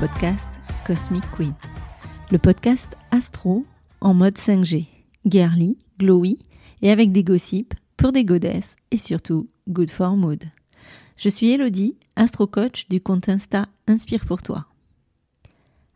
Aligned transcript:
podcast 0.00 0.48
Cosmic 0.86 1.22
Queen. 1.36 1.52
Le 2.30 2.38
podcast 2.38 2.96
astro 3.10 3.66
en 4.00 4.14
mode 4.14 4.38
5G, 4.38 4.86
girly, 5.26 5.76
glowy 5.98 6.38
et 6.80 6.90
avec 6.90 7.12
des 7.12 7.22
gossips 7.22 7.74
pour 7.98 8.10
des 8.10 8.24
godesses 8.24 8.76
et 8.92 8.96
surtout 8.96 9.46
good 9.68 9.90
for 9.90 10.16
mood. 10.16 10.42
Je 11.18 11.28
suis 11.28 11.50
Elodie, 11.50 11.98
astro 12.16 12.46
coach 12.46 12.88
du 12.88 13.02
compte 13.02 13.28
Insta 13.28 13.66
Inspire 13.88 14.24
pour 14.24 14.42
toi. 14.42 14.64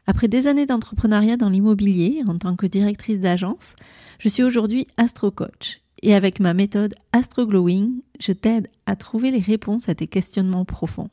Après 0.06 0.28
des 0.28 0.48
années 0.48 0.66
d'entrepreneuriat 0.66 1.38
dans 1.38 1.48
l'immobilier 1.48 2.22
en 2.28 2.36
tant 2.36 2.56
que 2.56 2.66
directrice 2.66 3.20
d'agence, 3.20 3.74
je 4.18 4.28
suis 4.28 4.42
aujourd'hui 4.42 4.86
astro 4.98 5.30
coach 5.30 5.80
et 6.02 6.14
avec 6.14 6.40
ma 6.40 6.52
méthode 6.52 6.94
Astro 7.12 7.46
Glowing, 7.46 8.02
je 8.20 8.32
t'aide 8.32 8.68
à 8.84 8.96
trouver 8.96 9.30
les 9.30 9.40
réponses 9.40 9.88
à 9.88 9.94
tes 9.94 10.08
questionnements 10.08 10.66
profonds. 10.66 11.08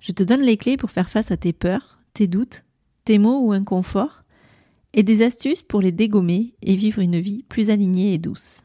Je 0.00 0.12
te 0.12 0.22
donne 0.22 0.40
les 0.40 0.56
clés 0.56 0.76
pour 0.76 0.90
faire 0.90 1.10
face 1.10 1.30
à 1.30 1.36
tes 1.36 1.52
peurs, 1.52 2.00
tes 2.14 2.26
doutes, 2.26 2.64
tes 3.04 3.18
maux 3.18 3.46
ou 3.46 3.52
inconforts, 3.52 4.24
et 4.92 5.02
des 5.02 5.22
astuces 5.22 5.62
pour 5.62 5.80
les 5.80 5.92
dégommer 5.92 6.54
et 6.62 6.74
vivre 6.74 7.00
une 7.00 7.20
vie 7.20 7.44
plus 7.48 7.70
alignée 7.70 8.12
et 8.14 8.18
douce. 8.18 8.64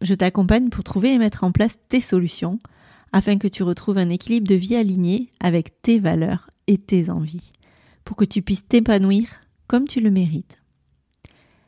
Je 0.00 0.14
t'accompagne 0.14 0.70
pour 0.70 0.84
trouver 0.84 1.12
et 1.12 1.18
mettre 1.18 1.44
en 1.44 1.52
place 1.52 1.78
tes 1.88 2.00
solutions 2.00 2.58
afin 3.12 3.36
que 3.36 3.48
tu 3.48 3.62
retrouves 3.62 3.98
un 3.98 4.08
équilibre 4.08 4.48
de 4.48 4.54
vie 4.54 4.76
aligné 4.76 5.30
avec 5.40 5.82
tes 5.82 5.98
valeurs 5.98 6.50
et 6.68 6.78
tes 6.78 7.10
envies, 7.10 7.52
pour 8.04 8.16
que 8.16 8.24
tu 8.24 8.40
puisses 8.40 8.66
t'épanouir 8.66 9.28
comme 9.66 9.86
tu 9.86 10.00
le 10.00 10.10
mérites. 10.10 10.58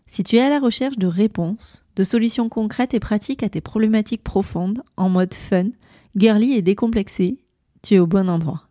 Si 0.06 0.22
tu 0.24 0.36
es 0.36 0.40
à 0.40 0.50
la 0.50 0.60
recherche 0.60 0.98
de 0.98 1.06
réponses, 1.06 1.84
de 1.96 2.04
solutions 2.04 2.48
concrètes 2.48 2.94
et 2.94 3.00
pratiques 3.00 3.42
à 3.42 3.48
tes 3.48 3.60
problématiques 3.60 4.22
profondes, 4.22 4.82
en 4.96 5.08
mode 5.08 5.34
fun, 5.34 5.70
girly 6.16 6.52
et 6.52 6.62
décomplexé, 6.62 7.38
tu 7.82 7.94
es 7.94 7.98
au 7.98 8.06
bon 8.06 8.28
endroit. 8.28 8.62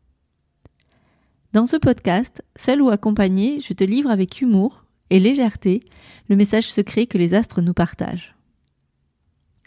Dans 1.54 1.66
ce 1.66 1.76
podcast, 1.76 2.42
seul 2.56 2.82
ou 2.82 2.90
accompagné, 2.90 3.60
je 3.60 3.74
te 3.74 3.84
livre 3.84 4.10
avec 4.10 4.42
humour 4.42 4.86
et 5.10 5.20
légèreté 5.20 5.84
le 6.30 6.36
message 6.36 6.72
secret 6.72 7.08
que 7.08 7.18
les 7.18 7.34
astres 7.34 7.62
nous 7.62 7.74
partagent. 7.74 8.36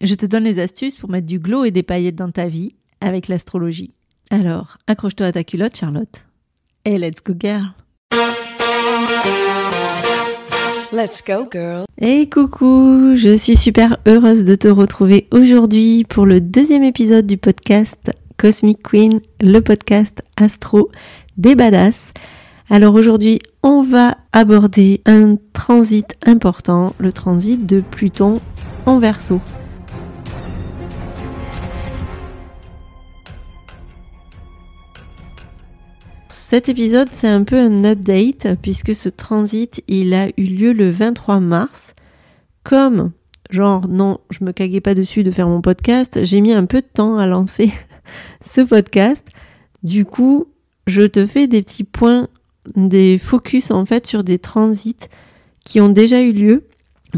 Je 0.01 0.15
te 0.15 0.27
donne 0.27 0.45
les 0.45 0.59
astuces 0.59 0.97
pour 0.97 1.11
mettre 1.11 1.27
du 1.27 1.39
glow 1.39 1.65
et 1.65 1.71
des 1.71 1.83
paillettes 1.83 2.17
dans 2.17 2.31
ta 2.31 2.49
vie 2.49 2.75
avec 3.01 3.29
l'astrologie. 3.29 3.93
Alors, 4.31 4.79
accroche-toi 4.87 5.27
à 5.27 5.33
ta 5.33 5.45
culotte, 5.45 5.77
Charlotte. 5.77 6.27
Et 6.87 6.99
let's 6.99 7.23
go, 7.23 7.35
girl! 7.39 7.75
Let's 10.93 11.23
go, 11.27 11.49
girl. 11.51 11.85
Hey 12.01 12.31
coucou, 12.31 13.17
je 13.17 13.37
suis 13.37 13.57
super 13.57 13.99
heureuse 14.07 14.45
de 14.45 14.55
te 14.55 14.69
retrouver 14.69 15.27
aujourd'hui 15.33 16.05
pour 16.05 16.25
le 16.25 16.41
deuxième 16.41 16.85
épisode 16.85 17.27
du 17.27 17.37
podcast 17.37 18.13
Cosmic 18.45 18.83
Queen, 18.83 19.21
le 19.41 19.61
podcast 19.61 20.23
astro 20.37 20.91
des 21.39 21.55
badass. 21.55 22.13
Alors 22.69 22.95
aujourd'hui, 22.95 23.39
on 23.63 23.81
va 23.81 24.19
aborder 24.35 25.01
un 25.07 25.37
transit 25.55 26.15
important, 26.27 26.95
le 26.99 27.11
transit 27.11 27.65
de 27.65 27.81
Pluton 27.81 28.43
en 28.85 28.99
verso. 28.99 29.41
Cet 36.29 36.69
épisode, 36.69 37.09
c'est 37.13 37.29
un 37.29 37.45
peu 37.45 37.57
un 37.57 37.83
update 37.87 38.59
puisque 38.61 38.95
ce 38.95 39.09
transit, 39.09 39.83
il 39.89 40.13
a 40.13 40.29
eu 40.37 40.45
lieu 40.45 40.75
le 40.75 40.91
23 40.91 41.41
mars. 41.41 41.95
Comme, 42.63 43.13
genre, 43.49 43.89
non, 43.89 44.19
je 44.29 44.45
me 44.45 44.53
caguais 44.53 44.83
pas 44.83 44.93
dessus 44.93 45.25
de 45.25 45.31
faire 45.31 45.49
mon 45.49 45.63
podcast, 45.63 46.23
j'ai 46.25 46.43
mis 46.43 46.53
un 46.53 46.67
peu 46.67 46.83
de 46.83 46.87
temps 46.93 47.17
à 47.17 47.27
lancer 47.27 47.73
ce 48.45 48.61
podcast. 48.61 49.27
Du 49.83 50.05
coup, 50.05 50.47
je 50.87 51.03
te 51.03 51.27
fais 51.27 51.47
des 51.47 51.63
petits 51.63 51.85
points, 51.85 52.29
des 52.77 53.19
focus 53.19 53.71
en 53.71 53.85
fait 53.85 54.07
sur 54.07 54.25
des 54.25 54.39
transits 54.39 55.09
qui 55.65 55.81
ont 55.81 55.89
déjà 55.89 56.23
eu 56.23 56.33
lieu 56.33 56.65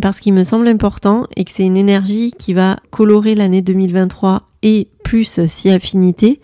parce 0.01 0.21
qu'il 0.21 0.35
me 0.35 0.45
semble 0.45 0.69
important 0.69 1.27
et 1.37 1.45
que 1.45 1.51
c'est 1.51 1.65
une 1.65 1.77
énergie 1.77 2.33
qui 2.37 2.53
va 2.53 2.79
colorer 2.91 3.35
l'année 3.35 3.63
2023 3.63 4.43
et 4.63 4.89
plus 5.05 5.47
si 5.47 5.71
affinité. 5.71 6.41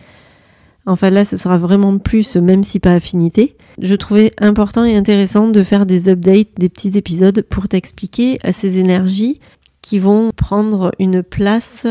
Enfin 0.87 1.11
là, 1.11 1.25
ce 1.25 1.37
sera 1.37 1.59
vraiment 1.59 1.99
plus, 1.99 2.37
même 2.37 2.65
si 2.65 2.81
pas 2.81 2.95
affinité. 2.95 3.57
Je 3.81 3.95
trouvais 3.95 4.33
important 4.39 4.85
et 4.85 4.97
intéressant 4.97 5.49
de 5.49 5.63
faire 5.63 5.87
des 5.87 6.09
updates, 6.09 6.49
des 6.59 6.69
petits 6.69 6.97
épisodes 6.97 7.43
pour 7.43 7.69
t'expliquer 7.69 8.39
ces 8.51 8.79
énergies 8.79 9.41
qui 9.81 9.99
vont 9.99 10.31
prendre 10.35 10.93
une 10.99 11.23
place 11.23 11.87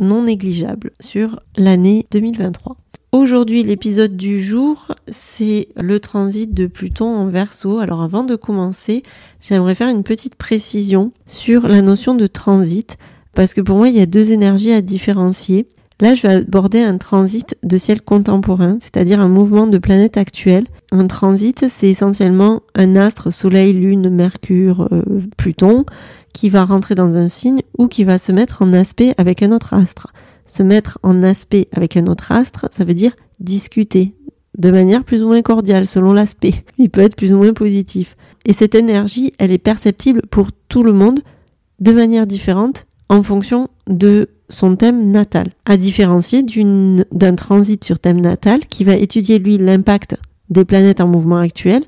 non 0.00 0.24
négligeable 0.24 0.92
sur 1.00 1.40
l'année 1.56 2.06
2023. 2.10 2.76
Aujourd'hui, 3.10 3.62
l'épisode 3.62 4.18
du 4.18 4.38
jour, 4.40 4.94
c'est 5.08 5.68
le 5.76 5.98
transit 5.98 6.52
de 6.52 6.66
Pluton 6.66 7.06
en 7.06 7.26
verso. 7.26 7.78
Alors 7.78 8.02
avant 8.02 8.22
de 8.22 8.36
commencer, 8.36 9.02
j'aimerais 9.40 9.74
faire 9.74 9.88
une 9.88 10.02
petite 10.02 10.34
précision 10.34 11.12
sur 11.26 11.68
la 11.68 11.80
notion 11.80 12.14
de 12.14 12.26
transit, 12.26 12.98
parce 13.32 13.54
que 13.54 13.62
pour 13.62 13.78
moi, 13.78 13.88
il 13.88 13.96
y 13.96 14.02
a 14.02 14.06
deux 14.06 14.30
énergies 14.30 14.72
à 14.72 14.82
différencier. 14.82 15.68
Là, 16.00 16.14
je 16.14 16.22
vais 16.22 16.34
aborder 16.34 16.80
un 16.80 16.96
transit 16.96 17.56
de 17.64 17.76
ciel 17.76 18.00
contemporain, 18.02 18.76
c'est-à-dire 18.78 19.20
un 19.20 19.28
mouvement 19.28 19.66
de 19.66 19.78
planète 19.78 20.16
actuelle. 20.16 20.64
Un 20.92 21.08
transit, 21.08 21.66
c'est 21.68 21.90
essentiellement 21.90 22.62
un 22.76 22.94
astre, 22.94 23.32
Soleil, 23.32 23.72
Lune, 23.72 24.08
Mercure, 24.08 24.88
euh, 24.92 25.02
Pluton, 25.36 25.84
qui 26.32 26.50
va 26.50 26.64
rentrer 26.64 26.94
dans 26.94 27.16
un 27.16 27.26
signe 27.26 27.62
ou 27.78 27.88
qui 27.88 28.04
va 28.04 28.18
se 28.18 28.30
mettre 28.30 28.62
en 28.62 28.72
aspect 28.74 29.12
avec 29.18 29.42
un 29.42 29.50
autre 29.50 29.74
astre. 29.74 30.12
Se 30.46 30.62
mettre 30.62 30.98
en 31.02 31.24
aspect 31.24 31.66
avec 31.72 31.96
un 31.96 32.06
autre 32.06 32.30
astre, 32.30 32.68
ça 32.70 32.84
veut 32.84 32.94
dire 32.94 33.16
discuter 33.40 34.14
de 34.56 34.70
manière 34.70 35.04
plus 35.04 35.22
ou 35.22 35.28
moins 35.28 35.42
cordiale 35.42 35.86
selon 35.86 36.12
l'aspect. 36.12 36.64
Il 36.78 36.90
peut 36.90 37.00
être 37.00 37.16
plus 37.16 37.32
ou 37.32 37.38
moins 37.38 37.52
positif. 37.52 38.16
Et 38.44 38.52
cette 38.52 38.74
énergie, 38.74 39.32
elle 39.38 39.52
est 39.52 39.58
perceptible 39.58 40.22
pour 40.30 40.50
tout 40.68 40.84
le 40.84 40.92
monde 40.92 41.20
de 41.80 41.92
manière 41.92 42.26
différente 42.26 42.86
en 43.08 43.22
fonction 43.22 43.68
de 43.88 44.28
son 44.48 44.76
thème 44.76 45.10
natal, 45.10 45.48
à 45.66 45.76
différencier 45.76 46.42
d'un 46.42 47.34
transit 47.34 47.82
sur 47.82 47.98
thème 47.98 48.20
natal 48.20 48.60
qui 48.66 48.84
va 48.84 48.94
étudier 48.94 49.38
lui 49.38 49.58
l'impact 49.58 50.16
des 50.50 50.64
planètes 50.64 51.00
en 51.00 51.08
mouvement 51.08 51.38
actuel 51.38 51.82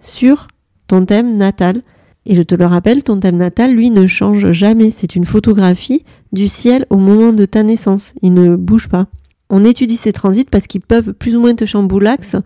sur 0.00 0.48
ton 0.86 1.04
thème 1.04 1.36
natal. 1.36 1.82
Et 2.26 2.34
je 2.34 2.42
te 2.42 2.54
le 2.54 2.64
rappelle, 2.64 3.02
ton 3.02 3.20
thème 3.20 3.36
natal, 3.36 3.74
lui, 3.74 3.90
ne 3.90 4.06
change 4.06 4.50
jamais. 4.52 4.90
C'est 4.90 5.14
une 5.14 5.26
photographie 5.26 6.04
du 6.32 6.48
ciel 6.48 6.86
au 6.90 6.96
moment 6.96 7.32
de 7.32 7.44
ta 7.44 7.62
naissance. 7.62 8.12
Il 8.22 8.32
ne 8.32 8.56
bouge 8.56 8.88
pas. 8.88 9.06
On 9.50 9.62
étudie 9.62 9.96
ces 9.96 10.12
transits 10.12 10.46
parce 10.50 10.66
qu'ils 10.66 10.80
peuvent 10.80 11.12
plus 11.12 11.36
ou 11.36 11.40
moins 11.40 11.54
te 11.54 11.66
chamboulax 11.66 12.36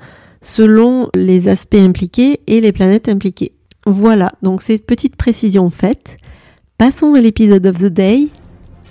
selon 0.43 1.09
les 1.15 1.49
aspects 1.49 1.77
impliqués 1.77 2.41
et 2.47 2.61
les 2.61 2.73
planètes 2.73 3.09
impliquées. 3.09 3.53
Voilà, 3.87 4.33
donc 4.43 4.63
ces 4.63 4.79
petites 4.79 5.17
précisions 5.17 5.71
faites. 5.71 6.17
Passons 6.77 7.15
à 7.15 7.21
l'épisode 7.21 7.67
of 7.67 7.79
the 7.79 7.87
day 7.87 8.29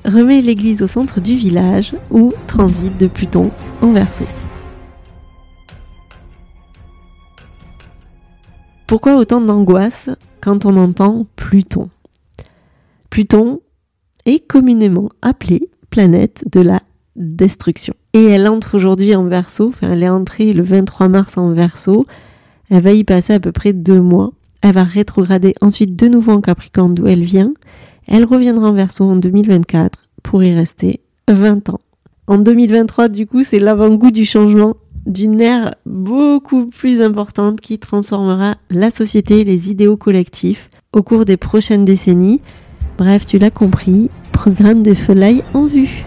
remet 0.07 0.41
l'église 0.41 0.81
au 0.81 0.87
centre 0.87 1.19
du 1.19 1.35
village 1.35 1.93
ou 2.09 2.31
transit 2.47 2.97
de 2.97 3.07
Pluton 3.07 3.51
en 3.81 3.91
verso. 3.91 4.25
Pourquoi 8.87 9.17
autant 9.17 9.41
d'angoisse 9.41 10.09
quand 10.39 10.65
on 10.65 10.77
entend 10.77 11.27
Pluton? 11.35 11.89
Pluton 13.09 13.59
est 14.25 14.39
communément 14.39 15.09
appelée 15.21 15.69
planète 15.89 16.45
de 16.51 16.61
la 16.61 16.81
destruction. 17.17 17.93
Et 18.13 18.23
elle 18.23 18.47
entre 18.47 18.75
aujourd'hui 18.75 19.13
en 19.13 19.25
verso, 19.25 19.69
enfin 19.69 19.91
elle 19.91 20.03
est 20.03 20.09
entrée 20.09 20.53
le 20.53 20.63
23 20.63 21.09
mars 21.09 21.37
en 21.37 21.51
verso, 21.51 22.05
elle 22.69 22.81
va 22.81 22.93
y 22.93 23.03
passer 23.03 23.33
à 23.33 23.39
peu 23.39 23.51
près 23.51 23.73
deux 23.73 24.01
mois. 24.01 24.31
Elle 24.61 24.73
va 24.73 24.83
rétrograder 24.83 25.53
ensuite 25.61 25.95
de 25.95 26.07
nouveau 26.07 26.31
en 26.31 26.41
Capricorne 26.41 26.95
d'où 26.95 27.07
elle 27.07 27.23
vient 27.23 27.53
elle 28.07 28.25
reviendra 28.25 28.69
en 28.69 28.73
verso 28.73 29.03
en 29.03 29.15
2024 29.15 29.99
pour 30.23 30.43
y 30.43 30.53
rester 30.53 31.01
20 31.27 31.69
ans. 31.69 31.81
En 32.27 32.37
2023, 32.37 33.07
du 33.09 33.25
coup, 33.27 33.43
c'est 33.43 33.59
l'avant-goût 33.59 34.11
du 34.11 34.25
changement 34.25 34.75
d'une 35.05 35.39
ère 35.39 35.75
beaucoup 35.85 36.67
plus 36.67 37.01
importante 37.01 37.61
qui 37.61 37.79
transformera 37.79 38.57
la 38.69 38.91
société 38.91 39.39
et 39.39 39.43
les 39.45 39.69
idéaux 39.71 39.95
collectifs 39.95 40.69
au 40.91 41.03
cours 41.03 41.23
des 41.23 41.37
prochaines 41.37 41.85
décennies. 41.85 42.41
Bref, 42.97 43.25
tu 43.25 43.37
l'as 43.37 43.51
compris, 43.51 44.09
programme 44.33 44.83
de 44.83 44.93
Folaille 44.93 45.43
en 45.53 45.65
vue. 45.65 46.05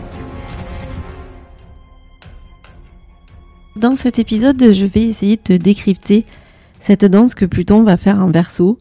Dans 3.76 3.96
cet 3.96 4.18
épisode, 4.18 4.72
je 4.72 4.84
vais 4.84 5.04
essayer 5.04 5.36
de 5.36 5.42
te 5.42 5.52
décrypter 5.54 6.26
cette 6.80 7.04
danse 7.04 7.34
que 7.34 7.46
Pluton 7.46 7.82
va 7.82 7.96
faire 7.96 8.18
en 8.18 8.30
verso, 8.30 8.78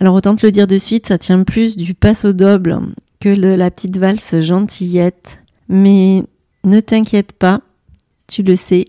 alors 0.00 0.14
autant 0.14 0.34
te 0.34 0.46
le 0.46 0.52
dire 0.52 0.66
de 0.66 0.78
suite, 0.78 1.08
ça 1.08 1.18
tient 1.18 1.44
plus 1.44 1.76
du 1.76 1.94
passo 1.94 2.32
double 2.32 2.80
que 3.20 3.38
de 3.38 3.48
la 3.48 3.70
petite 3.70 3.98
valse 3.98 4.40
gentillette. 4.40 5.38
Mais 5.68 6.24
ne 6.64 6.80
t'inquiète 6.80 7.32
pas, 7.32 7.60
tu 8.26 8.42
le 8.42 8.56
sais. 8.56 8.86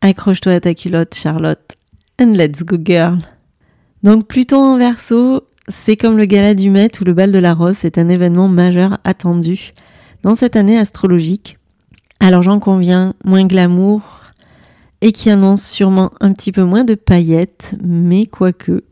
Accroche-toi 0.00 0.54
à 0.54 0.60
ta 0.60 0.74
culotte, 0.74 1.14
Charlotte. 1.14 1.72
And 2.20 2.32
let's 2.32 2.62
go, 2.62 2.76
girl. 2.82 3.18
Donc 4.02 4.26
Pluton 4.26 4.74
en 4.74 4.78
verso, 4.78 5.42
c'est 5.68 5.96
comme 5.96 6.16
le 6.16 6.24
gala 6.26 6.54
du 6.54 6.70
Met 6.70 7.00
ou 7.00 7.04
le 7.04 7.12
bal 7.12 7.32
de 7.32 7.38
la 7.38 7.54
Rose, 7.54 7.76
c'est 7.78 7.98
un 7.98 8.08
événement 8.08 8.48
majeur 8.48 8.98
attendu 9.04 9.72
dans 10.22 10.34
cette 10.34 10.56
année 10.56 10.78
astrologique. 10.78 11.58
Alors 12.20 12.42
j'en 12.42 12.60
conviens, 12.60 13.14
moins 13.24 13.46
glamour, 13.46 14.20
et 15.00 15.12
qui 15.12 15.28
annonce 15.28 15.62
sûrement 15.62 16.12
un 16.20 16.32
petit 16.32 16.52
peu 16.52 16.64
moins 16.64 16.84
de 16.84 16.94
paillettes, 16.94 17.74
mais 17.82 18.26
quoique. 18.26 18.84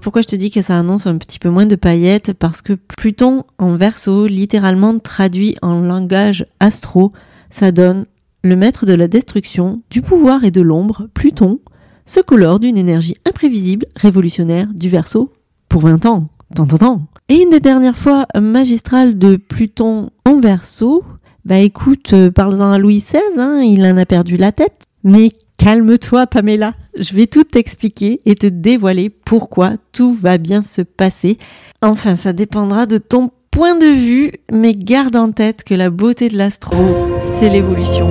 Pourquoi 0.00 0.22
je 0.22 0.28
te 0.28 0.36
dis 0.36 0.50
que 0.50 0.62
ça 0.62 0.78
annonce 0.78 1.06
un 1.06 1.18
petit 1.18 1.38
peu 1.38 1.50
moins 1.50 1.66
de 1.66 1.76
paillettes 1.76 2.32
Parce 2.32 2.62
que 2.62 2.74
Pluton 2.74 3.44
en 3.58 3.76
verso, 3.76 4.26
littéralement 4.26 4.98
traduit 4.98 5.56
en 5.62 5.80
langage 5.80 6.46
astro, 6.60 7.12
ça 7.50 7.72
donne 7.72 8.06
le 8.42 8.56
maître 8.56 8.86
de 8.86 8.94
la 8.94 9.08
destruction, 9.08 9.82
du 9.90 10.02
pouvoir 10.02 10.44
et 10.44 10.50
de 10.50 10.60
l'ombre, 10.60 11.08
Pluton, 11.14 11.58
se 12.04 12.20
colore 12.20 12.60
d'une 12.60 12.78
énergie 12.78 13.16
imprévisible, 13.26 13.86
révolutionnaire 13.96 14.68
du 14.72 14.88
verso 14.88 15.32
pour 15.68 15.82
20 15.82 16.06
ans. 16.06 16.28
Tant, 16.54 16.66
tant, 16.66 16.78
tant. 16.78 17.02
Et 17.28 17.42
une 17.42 17.50
des 17.50 17.60
dernières 17.60 17.96
fois 17.96 18.26
magistrales 18.40 19.18
de 19.18 19.36
Pluton 19.36 20.10
en 20.24 20.38
verso, 20.38 21.02
bah 21.44 21.58
écoute, 21.58 22.12
euh, 22.12 22.30
parle-en 22.30 22.72
à 22.72 22.78
Louis 22.78 23.00
XVI, 23.00 23.18
hein, 23.38 23.60
il 23.62 23.84
en 23.84 23.96
a 23.96 24.06
perdu 24.06 24.36
la 24.36 24.52
tête. 24.52 24.84
Mais 25.02 25.30
calme-toi, 25.56 26.26
Pamela. 26.26 26.74
Je 26.98 27.14
vais 27.14 27.26
tout 27.26 27.44
t'expliquer 27.44 28.20
et 28.24 28.34
te 28.34 28.46
dévoiler 28.46 29.10
pourquoi 29.10 29.72
tout 29.92 30.14
va 30.14 30.38
bien 30.38 30.62
se 30.62 30.82
passer. 30.82 31.38
Enfin, 31.82 32.16
ça 32.16 32.32
dépendra 32.32 32.86
de 32.86 32.98
ton 32.98 33.30
point 33.50 33.78
de 33.78 33.86
vue, 33.86 34.32
mais 34.52 34.74
garde 34.74 35.16
en 35.16 35.32
tête 35.32 35.64
que 35.64 35.74
la 35.74 35.90
beauté 35.90 36.28
de 36.28 36.36
l'astro, 36.36 36.76
c'est 37.18 37.48
l'évolution. 37.48 38.08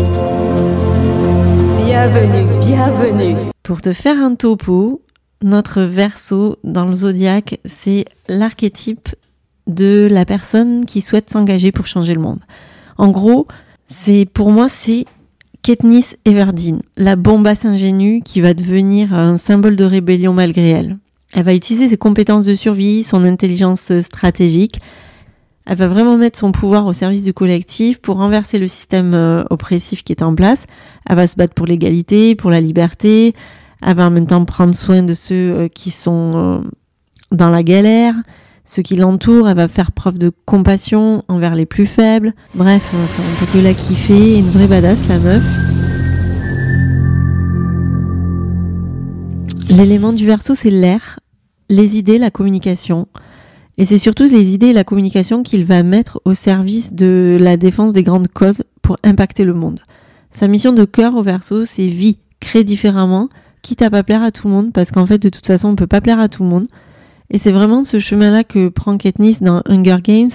Bienvenue, 1.85 2.45
bienvenue. 2.61 3.35
Pour 3.63 3.81
te 3.81 3.93
faire 3.93 4.19
un 4.19 4.35
topo, 4.35 5.01
notre 5.43 5.81
verso 5.81 6.57
dans 6.63 6.85
le 6.85 6.93
zodiaque, 6.93 7.59
c'est 7.65 8.05
l'archétype 8.27 9.09
de 9.67 10.07
la 10.09 10.25
personne 10.25 10.85
qui 10.85 11.01
souhaite 11.01 11.29
s'engager 11.29 11.71
pour 11.71 11.87
changer 11.87 12.13
le 12.13 12.21
monde. 12.21 12.39
En 12.97 13.09
gros, 13.09 13.47
c'est 13.85 14.25
pour 14.25 14.51
moi 14.51 14.67
c'est 14.69 15.05
Katniss 15.65 16.15
Everdeen, 16.25 16.83
la 16.95 17.15
bombasse 17.15 17.65
ingénue 17.65 18.21
qui 18.23 18.39
va 18.39 18.53
devenir 18.53 19.15
un 19.15 19.35
symbole 19.39 19.75
de 19.75 19.83
rébellion 19.83 20.31
malgré 20.31 20.69
elle. 20.69 20.99
Elle 21.33 21.43
va 21.43 21.55
utiliser 21.55 21.89
ses 21.89 21.97
compétences 21.97 22.45
de 22.45 22.53
survie, 22.53 23.03
son 23.03 23.23
intelligence 23.23 23.91
stratégique. 24.01 24.79
Elle 25.65 25.77
va 25.77 25.87
vraiment 25.87 26.17
mettre 26.17 26.37
son 26.37 26.51
pouvoir 26.51 26.85
au 26.85 26.93
service 26.93 27.23
du 27.23 27.33
collectif 27.33 27.99
pour 27.99 28.17
renverser 28.17 28.59
le 28.59 28.67
système 28.67 29.15
euh, 29.15 29.43
oppressif 29.49 30.03
qui 30.03 30.11
est 30.13 30.21
en 30.21 30.35
place. 30.35 30.67
Elle 31.09 31.15
va 31.15 31.25
se 31.25 31.35
battre 31.35 31.55
pour 31.55 31.65
l'égalité, 31.65 32.35
pour 32.35 32.51
la 32.51 32.61
liberté, 32.61 33.33
elle 33.83 33.95
va 33.95 34.05
en 34.05 34.11
même 34.11 34.27
temps 34.27 34.45
prendre 34.45 34.75
soin 34.75 35.01
de 35.01 35.15
ceux 35.15 35.33
euh, 35.33 35.67
qui 35.67 35.89
sont 35.89 36.33
euh, 36.35 36.59
dans 37.31 37.49
la 37.49 37.63
galère, 37.63 38.13
ceux 38.65 38.81
qui 38.81 38.95
l'entourent, 38.95 39.47
elle 39.47 39.57
va 39.57 39.67
faire 39.67 39.91
preuve 39.91 40.17
de 40.17 40.31
compassion 40.45 41.23
envers 41.27 41.53
les 41.53 41.67
plus 41.67 41.85
faibles. 41.85 42.33
Bref, 42.55 42.83
on 42.93 43.45
peut 43.45 43.61
la 43.61 43.75
kiffer, 43.75 44.39
une 44.39 44.49
vraie 44.49 44.65
badass 44.65 45.07
la 45.07 45.19
meuf. 45.19 45.43
L'élément 49.69 50.13
du 50.13 50.25
verso, 50.25 50.55
c'est 50.55 50.71
l'air, 50.71 51.19
les 51.69 51.97
idées, 51.97 52.17
la 52.17 52.31
communication. 52.31 53.07
Et 53.77 53.85
c'est 53.85 53.97
surtout 53.99 54.23
les 54.23 54.53
idées 54.53 54.67
et 54.67 54.73
la 54.73 54.83
communication 54.83 55.43
qu'il 55.43 55.63
va 55.63 55.83
mettre 55.83 56.21
au 56.25 56.33
service 56.33 56.93
de 56.93 57.37
la 57.39 57.57
défense 57.57 57.93
des 57.93 58.03
grandes 58.03 58.29
causes 58.29 58.63
pour 58.81 58.97
impacter 59.03 59.43
le 59.43 59.53
monde. 59.53 59.81
Sa 60.31 60.47
mission 60.47 60.71
de 60.71 60.85
cœur 60.85 61.15
au 61.15 61.21
verso, 61.21 61.65
c'est 61.65 61.87
vie, 61.87 62.17
créer 62.39 62.63
différemment, 62.63 63.29
quitte 63.61 63.81
à 63.83 63.91
pas 63.91 64.01
plaire 64.03 64.23
à 64.23 64.31
tout 64.31 64.47
le 64.47 64.53
monde, 64.53 64.73
parce 64.73 64.91
qu'en 64.91 65.05
fait, 65.05 65.19
de 65.19 65.29
toute 65.29 65.45
façon, 65.45 65.69
on 65.69 65.75
peut 65.75 65.87
pas 65.87 66.01
plaire 66.01 66.19
à 66.19 66.29
tout 66.29 66.43
le 66.43 66.49
monde. 66.49 66.67
Et 67.29 67.37
c'est 67.37 67.51
vraiment 67.51 67.81
ce 67.81 67.99
chemin-là 67.99 68.43
que 68.43 68.69
prend 68.69 68.97
Katniss 68.97 69.41
dans 69.41 69.61
Hunger 69.67 69.97
Games 70.03 70.29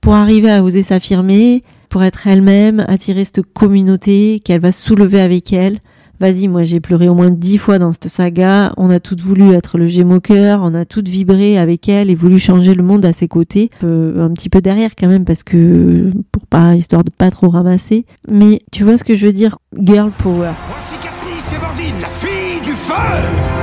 pour 0.00 0.14
arriver 0.14 0.50
à 0.50 0.62
oser 0.62 0.82
s'affirmer, 0.82 1.62
pour 1.88 2.02
être 2.02 2.26
elle-même, 2.26 2.84
attirer 2.88 3.24
cette 3.24 3.42
communauté 3.42 4.40
qu'elle 4.44 4.60
va 4.60 4.72
soulever 4.72 5.20
avec 5.20 5.52
elle. 5.52 5.78
Vas-y, 6.20 6.46
moi 6.46 6.62
j'ai 6.62 6.78
pleuré 6.80 7.08
au 7.08 7.14
moins 7.14 7.30
dix 7.30 7.58
fois 7.58 7.78
dans 7.78 7.90
cette 7.90 8.08
saga. 8.08 8.72
On 8.76 8.88
a 8.88 9.00
toutes 9.00 9.20
voulu 9.20 9.52
être 9.52 9.78
le 9.78 9.86
gémeau 9.86 10.20
cœur, 10.20 10.60
on 10.62 10.72
a 10.74 10.84
toutes 10.84 11.08
vibré 11.08 11.58
avec 11.58 11.88
elle 11.88 12.08
et 12.08 12.14
voulu 12.14 12.38
changer 12.38 12.74
le 12.74 12.82
monde 12.82 13.04
à 13.04 13.12
ses 13.12 13.28
côtés. 13.28 13.70
Un 13.82 14.30
petit 14.32 14.48
peu 14.48 14.60
derrière 14.60 14.94
quand 14.96 15.08
même 15.08 15.24
parce 15.24 15.42
que 15.42 16.12
pour 16.30 16.46
pas 16.46 16.76
histoire 16.76 17.02
de 17.02 17.10
pas 17.10 17.30
trop 17.30 17.48
ramasser. 17.48 18.06
Mais 18.30 18.60
tu 18.70 18.84
vois 18.84 18.96
ce 18.96 19.04
que 19.04 19.16
je 19.16 19.26
veux 19.26 19.32
dire, 19.32 19.56
girl 19.76 20.10
power. 20.18 20.52
Voici 20.68 20.94
Katniss 21.02 21.52
Everdeen, 21.52 22.00
la 22.00 22.08
fille 22.08 22.60
du 22.62 22.72
feu 22.72 23.53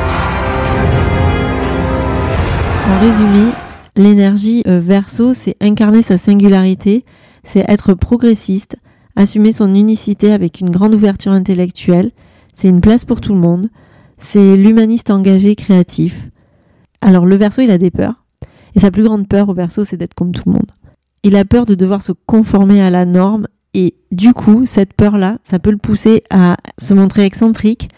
En 2.87 2.99
résumé, 2.99 3.51
l'énergie 3.95 4.63
euh, 4.67 4.79
verso, 4.79 5.33
c'est 5.33 5.55
incarner 5.61 6.01
sa 6.01 6.17
singularité, 6.17 7.05
c'est 7.43 7.65
être 7.67 7.93
progressiste, 7.93 8.75
assumer 9.15 9.53
son 9.53 9.73
unicité 9.73 10.31
avec 10.31 10.59
une 10.61 10.69
grande 10.69 10.93
ouverture 10.93 11.31
intellectuelle, 11.31 12.11
c'est 12.55 12.69
une 12.69 12.81
place 12.81 13.05
pour 13.05 13.21
tout 13.21 13.33
le 13.33 13.39
monde, 13.39 13.69
c'est 14.17 14.57
l'humaniste 14.57 15.09
engagé 15.09 15.55
créatif. 15.55 16.29
Alors 17.01 17.25
le 17.25 17.35
verso, 17.35 17.61
il 17.61 17.71
a 17.71 17.77
des 17.77 17.91
peurs, 17.91 18.25
et 18.75 18.79
sa 18.79 18.91
plus 18.91 19.03
grande 19.03 19.27
peur 19.27 19.49
au 19.49 19.53
verso, 19.53 19.83
c'est 19.83 19.97
d'être 19.97 20.13
comme 20.13 20.31
tout 20.31 20.43
le 20.45 20.53
monde. 20.53 20.71
Il 21.23 21.35
a 21.35 21.45
peur 21.45 21.65
de 21.65 21.75
devoir 21.75 22.01
se 22.01 22.11
conformer 22.11 22.81
à 22.81 22.89
la 22.89 23.05
norme, 23.05 23.47
et 23.73 23.95
du 24.11 24.33
coup, 24.33 24.65
cette 24.65 24.93
peur-là, 24.93 25.37
ça 25.43 25.59
peut 25.59 25.71
le 25.71 25.77
pousser 25.77 26.23
à 26.29 26.57
se 26.77 26.93
montrer 26.93 27.25
excentrique 27.25 27.89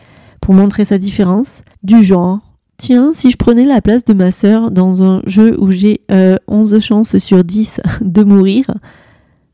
pour 0.42 0.54
montrer 0.54 0.86
sa 0.86 0.98
différence, 0.98 1.62
du 1.84 2.04
genre, 2.04 2.53
Tiens, 2.78 3.12
si 3.14 3.32
je 3.32 3.38
prenais 3.38 3.66
la 3.66 3.82
place 3.82 4.04
de 4.04 4.14
ma 4.14 4.32
sœur 4.32 4.72
dans 4.72 5.04
un 5.04 5.22
jeu 5.26 5.56
où 5.60 5.72
j'ai 5.72 6.02
euh, 6.12 6.38
11 6.48 6.80
chances 6.80 7.18
sur 7.18 7.44
10 7.44 7.82
de 8.02 8.24
mourir, 8.24 8.66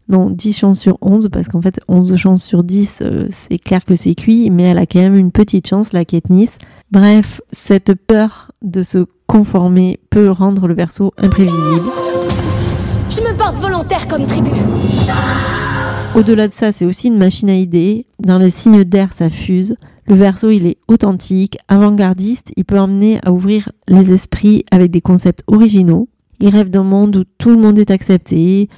non, 0.10 0.31
10 0.31 0.57
chances 0.57 0.80
sur 0.80 0.98
11, 1.01 1.30
parce 1.31 1.48
qu'en 1.48 1.62
fait, 1.62 1.80
11 1.88 2.16
chances 2.16 2.44
sur 2.44 2.63
10, 2.63 3.00
euh, 3.01 3.27
c'est 3.30 3.60
clair 3.60 3.86
que 3.86 3.95
c'est 3.95 4.16
cuit, 4.16 4.50
mais 4.50 4.63
elle 4.63 4.80
a 4.80 4.88
quand 4.88 5.00
même 5.00 5.16
une 5.16 5.31
petite 5.31 5.68
chance, 5.68 5.94
la 5.94 6.04
Katniss. 6.04 6.57
Bref, 6.92 7.42
cette 7.51 7.94
peur 7.94 8.51
de 8.63 8.81
se 8.81 9.06
conformer 9.27 10.00
peut 10.10 10.31
rendre 10.31 10.68
le 10.68 10.74
verso 10.74 11.13
imprévisible. 11.18 11.86
Je 13.12 13.21
me 13.21 13.38
porte 13.38 13.57
volontaire 13.57 14.07
comme 14.07 14.25
tribu. 14.25 14.50
Au-delà 16.16 16.48
de 16.48 16.54
ça, 16.54 16.71
c'est 16.71 16.86
aussi 16.86 17.10
une 17.10 17.18
machine 17.19 17.50
à 17.50 17.56
idées. 17.56 18.07
Dans 18.19 18.39
les 18.39 18.50
signes 18.50 18.83
d'air, 18.83 19.13
ça 19.13 19.30
fuse. 19.30 19.75
Le 20.09 20.15
verso, 20.15 20.50
il 20.50 20.65
est 20.65 20.77
authentique, 20.88 21.59
avant-gardiste, 21.68 22.51
il 22.57 22.66
peut 22.66 22.80
emmener 22.80 23.19
à 23.23 23.31
ouvrir 23.31 23.71
les 23.87 24.11
esprits 24.11 24.66
avec 24.71 24.89
des 24.89 25.01
concepts 25.01 25.44
originaux. 25.45 26.09
Il 26.39 26.49
rêve 26.49 26.71
d'un 26.71 26.83
monde 26.83 27.16
où 27.18 27.23
tout 27.37 27.51
le 27.51 27.57
monde 27.57 27.78
est 27.78 27.92
accepté, 27.92 28.69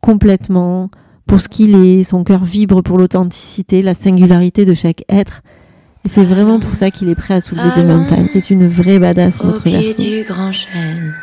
complètement, 0.00 0.90
pour 1.28 1.40
ce 1.40 1.48
qu'il 1.48 1.76
est, 1.76 2.02
son 2.02 2.24
cœur 2.24 2.42
vibre 2.42 2.82
pour 2.82 2.98
l'authenticité, 2.98 3.82
la 3.82 3.94
singularité 3.94 4.64
de 4.64 4.74
chaque 4.74 5.04
être. 5.08 5.42
Et 6.04 6.08
c'est 6.08 6.24
vraiment 6.24 6.58
pour 6.58 6.74
ça 6.74 6.90
qu'il 6.90 7.08
est 7.08 7.14
prêt 7.14 7.34
à 7.34 7.40
soulever 7.40 7.70
des 7.76 7.84
montagnes. 7.84 8.28
C'est 8.32 8.50
une 8.50 8.66
vraie 8.66 8.98
badass, 8.98 9.42
Au 9.42 9.46
notre 9.46 9.62
pied 9.62 9.92
verso. 9.92 10.02
du 10.02 10.24
grand 10.24 10.50
chêne, 10.50 11.14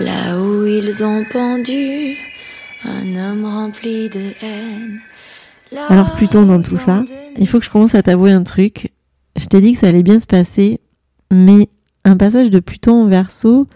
là 0.00 0.36
où 0.40 0.66
ils 0.66 1.04
ont 1.04 1.22
pendu 1.32 2.16
un 2.84 3.14
homme 3.16 3.44
rempli 3.44 4.08
de 4.08 4.32
haine. 4.42 4.98
Là 5.70 5.86
Alors 5.90 6.12
Pluton 6.16 6.44
dans 6.44 6.60
tout 6.60 6.76
ça, 6.76 7.04
il 7.38 7.46
faut 7.46 7.60
que 7.60 7.64
je 7.64 7.70
commence 7.70 7.94
à 7.94 8.02
t'avouer 8.02 8.32
un 8.32 8.42
truc. 8.42 8.90
Je 9.36 9.46
t'ai 9.46 9.60
dit 9.60 9.72
que 9.72 9.80
ça 9.80 9.88
allait 9.88 10.02
bien 10.02 10.20
se 10.20 10.26
passer, 10.26 10.80
mais 11.30 11.68
un 12.04 12.16
passage 12.16 12.50
de 12.50 12.60
Pluton 12.60 13.04
en 13.04 13.06
verso, 13.06 13.66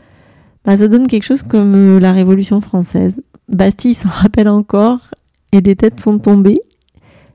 bah, 0.64 0.76
ça 0.76 0.88
donne 0.88 1.06
quelque 1.06 1.22
chose 1.22 1.42
comme 1.42 1.74
euh, 1.74 2.00
la 2.00 2.12
Révolution 2.12 2.60
française. 2.60 3.22
Bastille 3.48 3.94
s'en 3.94 4.08
rappelle 4.10 4.48
encore, 4.48 5.08
et 5.52 5.60
des 5.60 5.76
têtes 5.76 6.00
sont 6.00 6.18
tombées, 6.18 6.60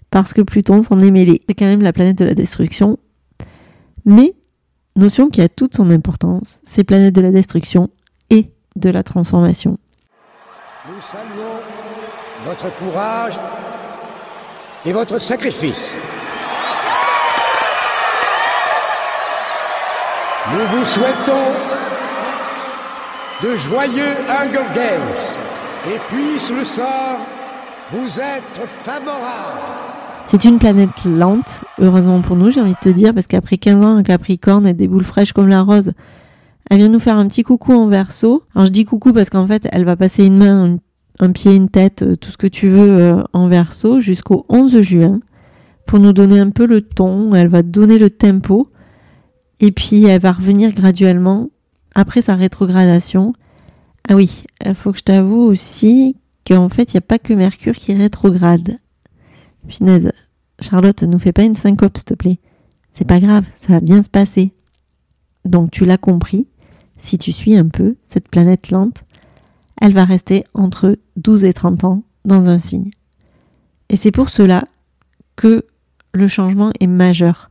parce 0.09 0.33
que 0.33 0.41
Pluton 0.41 0.81
s'en 0.81 0.99
est 1.01 1.11
mêlé. 1.11 1.41
C'est 1.47 1.55
quand 1.55 1.65
même 1.65 1.81
la 1.81 1.93
planète 1.93 2.17
de 2.17 2.25
la 2.25 2.35
destruction. 2.35 2.97
Mais, 4.05 4.35
notion 4.95 5.29
qui 5.29 5.41
a 5.41 5.49
toute 5.49 5.75
son 5.75 5.89
importance, 5.89 6.59
c'est 6.63 6.83
planète 6.83 7.15
de 7.15 7.21
la 7.21 7.31
destruction 7.31 7.89
et 8.29 8.51
de 8.75 8.89
la 8.89 9.03
transformation. 9.03 9.77
Nous 10.87 11.01
saluons 11.01 11.61
votre 12.45 12.75
courage 12.77 13.39
et 14.85 14.91
votre 14.91 15.19
sacrifice. 15.19 15.95
Nous 20.49 20.79
vous 20.79 20.85
souhaitons 20.85 21.51
de 23.43 23.55
joyeux 23.57 24.15
Hunger 24.27 24.65
Games 24.73 25.37
et 25.87 25.99
puisse 26.09 26.51
le 26.51 26.65
sort 26.65 27.19
vous 27.91 28.19
être 28.19 28.67
favorable. 28.67 29.59
C'est 30.25 30.43
une 30.45 30.57
planète 30.57 31.05
lente, 31.05 31.63
heureusement 31.79 32.21
pour 32.21 32.35
nous, 32.35 32.49
j'ai 32.49 32.59
envie 32.59 32.73
de 32.73 32.79
te 32.79 32.89
dire, 32.89 33.13
parce 33.13 33.27
qu'après 33.27 33.57
15 33.57 33.85
ans, 33.85 33.97
un 33.97 34.03
Capricorne 34.03 34.65
et 34.65 34.73
des 34.73 34.87
boules 34.87 35.03
fraîches 35.03 35.31
comme 35.31 35.47
la 35.47 35.61
rose, 35.61 35.93
elle 36.71 36.79
vient 36.79 36.89
nous 36.89 36.99
faire 36.99 37.17
un 37.17 37.27
petit 37.27 37.43
coucou 37.43 37.73
en 37.73 37.87
verso. 37.87 38.41
Alors 38.55 38.65
je 38.65 38.71
dis 38.71 38.85
coucou 38.85 39.13
parce 39.13 39.29
qu'en 39.29 39.45
fait, 39.45 39.67
elle 39.71 39.85
va 39.85 39.95
passer 39.95 40.25
une 40.25 40.37
main, 40.37 40.65
un, 40.65 40.77
un 41.19 41.31
pied, 41.31 41.55
une 41.55 41.69
tête, 41.69 42.01
euh, 42.01 42.15
tout 42.15 42.31
ce 42.31 42.37
que 42.37 42.47
tu 42.47 42.67
veux 42.67 42.89
euh, 42.89 43.23
en 43.33 43.47
verso 43.47 43.99
jusqu'au 43.99 44.47
11 44.49 44.81
juin 44.81 45.19
pour 45.85 45.99
nous 45.99 46.13
donner 46.13 46.39
un 46.39 46.49
peu 46.49 46.65
le 46.65 46.81
ton, 46.81 47.35
elle 47.35 47.49
va 47.49 47.61
donner 47.61 47.99
le 47.99 48.09
tempo 48.09 48.70
et 49.61 49.71
puis 49.71 50.05
elle 50.05 50.19
va 50.19 50.31
revenir 50.31 50.73
graduellement 50.73 51.49
après 51.93 52.21
sa 52.21 52.35
rétrogradation. 52.35 53.33
Ah 54.09 54.15
oui, 54.15 54.43
il 54.65 54.73
faut 54.73 54.91
que 54.91 54.97
je 54.97 55.03
t'avoue 55.03 55.41
aussi 55.41 56.17
qu'en 56.45 56.67
fait, 56.67 56.91
il 56.91 56.95
n'y 56.95 56.99
a 56.99 57.01
pas 57.01 57.19
que 57.19 57.33
Mercure 57.33 57.75
qui 57.75 57.93
rétrograde. 57.93 58.79
Punaise, 59.67 60.11
Charlotte, 60.59 61.03
nous 61.03 61.19
fais 61.19 61.31
pas 61.31 61.43
une 61.43 61.55
syncope, 61.55 61.97
s'il 61.97 62.05
te 62.05 62.13
plaît. 62.15 62.39
C'est 62.91 63.07
pas 63.07 63.19
grave, 63.19 63.45
ça 63.55 63.73
va 63.73 63.79
bien 63.79 64.01
se 64.01 64.09
passer. 64.09 64.51
Donc 65.45 65.69
tu 65.71 65.85
l'as 65.85 65.97
compris, 65.99 66.47
si 66.97 67.19
tu 67.19 67.31
suis 67.31 67.55
un 67.55 67.67
peu 67.67 67.95
cette 68.07 68.27
planète 68.27 68.71
lente, 68.71 69.03
elle 69.79 69.93
va 69.93 70.05
rester 70.05 70.43
entre 70.55 70.97
12 71.17 71.43
et 71.43 71.53
30 71.53 71.83
ans 71.83 72.03
dans 72.25 72.49
un 72.49 72.57
signe. 72.57 72.91
Et 73.89 73.95
c'est 73.95 74.11
pour 74.11 74.29
cela 74.29 74.65
que 75.35 75.65
le 76.13 76.27
changement 76.27 76.71
est 76.79 76.87
majeur 76.87 77.50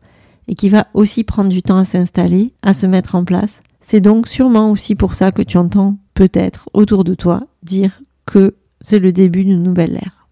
et 0.51 0.55
qui 0.55 0.69
va 0.69 0.89
aussi 0.95 1.23
prendre 1.23 1.49
du 1.49 1.63
temps 1.63 1.79
à 1.79 1.85
s'installer, 1.85 2.53
à 2.63 2.75
se 2.75 2.85
mettre 2.85 3.15
en 3.15 3.25
place. 3.25 3.63
C'est 3.81 4.01
donc 4.01 4.27
sûrement 4.27 4.73
aussi 4.73 4.97
pour 4.97 5.15
ça 5.15 5.31
que 5.31 5.43
tu 5.43 5.57
entends 5.57 5.97
peut-être 6.13 6.69
autour 6.75 7.05
de 7.05 7.15
toi 7.15 7.47
dire 7.63 8.03
que 8.27 8.57
c'est 8.81 8.99
le 8.99 9.13
début 9.13 9.45
d'une 9.45 9.63
nouvelle 9.63 9.95
ère. 9.95 10.27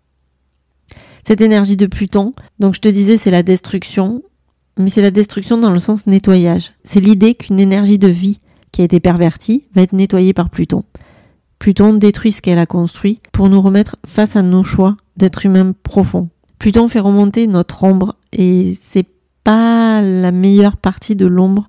Cette 1.24 1.40
énergie 1.40 1.76
de 1.76 1.86
Pluton, 1.86 2.34
donc 2.58 2.74
je 2.74 2.80
te 2.80 2.88
disais 2.88 3.16
c'est 3.16 3.30
la 3.30 3.44
destruction, 3.44 4.22
mais 4.76 4.90
c'est 4.90 5.02
la 5.02 5.12
destruction 5.12 5.56
dans 5.56 5.70
le 5.70 5.78
sens 5.78 6.06
nettoyage. 6.06 6.72
C'est 6.82 7.00
l'idée 7.00 7.36
qu'une 7.36 7.60
énergie 7.60 7.98
de 7.98 8.08
vie 8.08 8.40
qui 8.72 8.80
a 8.80 8.84
été 8.84 8.98
pervertie 8.98 9.68
va 9.74 9.82
être 9.82 9.92
nettoyée 9.92 10.32
par 10.32 10.50
Pluton. 10.50 10.82
Pluton 11.60 11.94
détruit 11.94 12.32
ce 12.32 12.42
qu'elle 12.42 12.58
a 12.58 12.66
construit 12.66 13.20
pour 13.32 13.48
nous 13.48 13.60
remettre 13.60 13.96
face 14.04 14.34
à 14.34 14.42
nos 14.42 14.64
choix 14.64 14.96
d'être 15.16 15.46
humain 15.46 15.74
profond. 15.84 16.28
Pluton 16.58 16.88
fait 16.88 16.98
remonter 16.98 17.46
notre 17.46 17.84
ombre 17.84 18.16
et 18.32 18.76
c'est 18.82 19.06
la 19.52 20.32
meilleure 20.32 20.76
partie 20.76 21.16
de 21.16 21.26
l'ombre. 21.26 21.68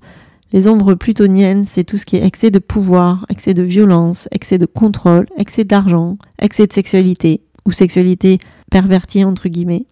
Les 0.52 0.68
ombres 0.68 0.96
plutoniennes, 0.96 1.66
c'est 1.66 1.84
tout 1.84 1.98
ce 1.98 2.06
qui 2.06 2.16
est 2.16 2.26
excès 2.26 2.52
de 2.52 2.60
pouvoir, 2.60 3.26
excès 3.30 3.54
de 3.54 3.64
violence, 3.64 4.28
excès 4.32 4.58
de 4.58 4.66
contrôle, 4.66 5.28
excès 5.38 5.64
d'argent, 5.64 6.18
excès 6.40 6.66
de 6.66 6.74
sexualité 6.74 7.42
ou 7.66 7.72
sexualité 7.72 8.40
pervertie 8.72 9.24
entre 9.24 9.48
guillemets. 9.48 9.86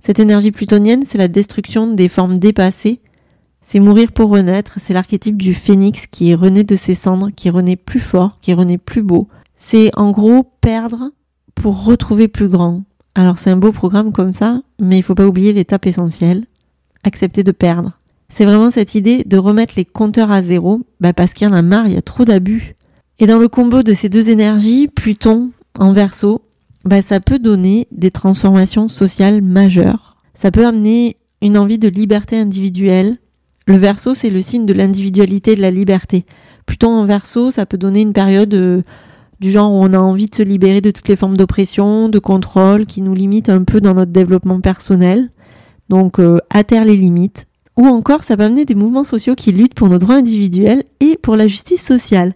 Cette 0.00 0.18
énergie 0.18 0.52
plutonienne, 0.52 1.04
c'est 1.04 1.18
la 1.18 1.28
destruction 1.28 1.92
des 1.92 2.08
formes 2.08 2.38
dépassées, 2.38 3.00
c'est 3.60 3.80
mourir 3.80 4.12
pour 4.12 4.30
renaître, 4.30 4.74
c'est 4.78 4.94
l'archétype 4.94 5.42
du 5.42 5.52
phénix 5.52 6.06
qui 6.06 6.34
renaît 6.34 6.64
de 6.64 6.76
ses 6.76 6.94
cendres, 6.94 7.30
qui 7.34 7.50
renaît 7.50 7.76
plus 7.76 8.00
fort, 8.00 8.38
qui 8.40 8.54
renaît 8.54 8.78
plus 8.78 9.02
beau. 9.02 9.28
C'est 9.56 9.90
en 9.96 10.12
gros 10.12 10.44
perdre 10.60 11.10
pour 11.54 11.84
retrouver 11.84 12.28
plus 12.28 12.48
grand. 12.48 12.84
Alors 13.14 13.38
c'est 13.38 13.50
un 13.50 13.56
beau 13.56 13.72
programme 13.72 14.12
comme 14.12 14.32
ça, 14.32 14.62
mais 14.80 14.98
il 14.98 15.02
faut 15.02 15.16
pas 15.16 15.26
oublier 15.26 15.52
l'étape 15.52 15.86
essentielle, 15.86 16.46
accepter 17.06 17.42
de 17.42 17.52
perdre. 17.52 17.98
C'est 18.28 18.44
vraiment 18.44 18.70
cette 18.70 18.94
idée 18.94 19.22
de 19.24 19.36
remettre 19.36 19.74
les 19.76 19.84
compteurs 19.84 20.32
à 20.32 20.42
zéro, 20.42 20.82
bah 21.00 21.12
parce 21.12 21.32
qu'il 21.32 21.46
y 21.46 21.50
en 21.50 21.54
a 21.54 21.62
marre, 21.62 21.86
il 21.86 21.94
y 21.94 21.98
a 21.98 22.02
trop 22.02 22.24
d'abus. 22.24 22.74
Et 23.18 23.26
dans 23.26 23.38
le 23.38 23.48
combo 23.48 23.82
de 23.82 23.94
ces 23.94 24.08
deux 24.08 24.28
énergies, 24.28 24.88
Pluton 24.88 25.50
en 25.78 25.92
verso, 25.92 26.42
bah 26.84 27.02
ça 27.02 27.20
peut 27.20 27.38
donner 27.38 27.86
des 27.92 28.10
transformations 28.10 28.88
sociales 28.88 29.42
majeures. 29.42 30.16
Ça 30.34 30.50
peut 30.50 30.66
amener 30.66 31.16
une 31.40 31.56
envie 31.56 31.78
de 31.78 31.88
liberté 31.88 32.36
individuelle. 32.36 33.16
Le 33.66 33.76
verso, 33.76 34.14
c'est 34.14 34.30
le 34.30 34.42
signe 34.42 34.66
de 34.66 34.72
l'individualité 34.72 35.52
et 35.52 35.56
de 35.56 35.62
la 35.62 35.70
liberté. 35.70 36.24
Pluton 36.66 36.88
en 36.88 37.06
verso, 37.06 37.50
ça 37.50 37.64
peut 37.64 37.78
donner 37.78 38.02
une 38.02 38.12
période 38.12 38.54
euh, 38.54 38.82
du 39.40 39.50
genre 39.50 39.72
où 39.72 39.76
on 39.76 39.92
a 39.92 39.98
envie 39.98 40.28
de 40.28 40.34
se 40.34 40.42
libérer 40.42 40.80
de 40.80 40.90
toutes 40.90 41.08
les 41.08 41.16
formes 41.16 41.36
d'oppression, 41.36 42.08
de 42.08 42.18
contrôle 42.18 42.86
qui 42.86 43.02
nous 43.02 43.14
limitent 43.14 43.48
un 43.48 43.64
peu 43.64 43.80
dans 43.80 43.94
notre 43.94 44.12
développement 44.12 44.60
personnel. 44.60 45.30
Donc 45.88 46.18
euh, 46.18 46.38
à 46.50 46.64
terre 46.64 46.84
les 46.84 46.96
limites. 46.96 47.46
Ou 47.76 47.86
encore 47.86 48.24
ça 48.24 48.36
peut 48.36 48.44
amener 48.44 48.64
des 48.64 48.74
mouvements 48.74 49.04
sociaux 49.04 49.34
qui 49.34 49.52
luttent 49.52 49.74
pour 49.74 49.88
nos 49.88 49.98
droits 49.98 50.14
individuels 50.16 50.84
et 51.00 51.16
pour 51.16 51.36
la 51.36 51.46
justice 51.46 51.84
sociale. 51.84 52.34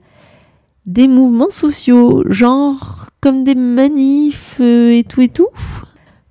Des 0.87 1.09
mouvements 1.09 1.51
sociaux, 1.51 2.23
genre 2.29 3.11
comme 3.21 3.45
des 3.45 3.55
manifs 3.55 4.59
euh, 4.61 4.93
et 4.93 5.05
tout 5.05 5.23
et 5.23 5.29
tout. 5.29 5.49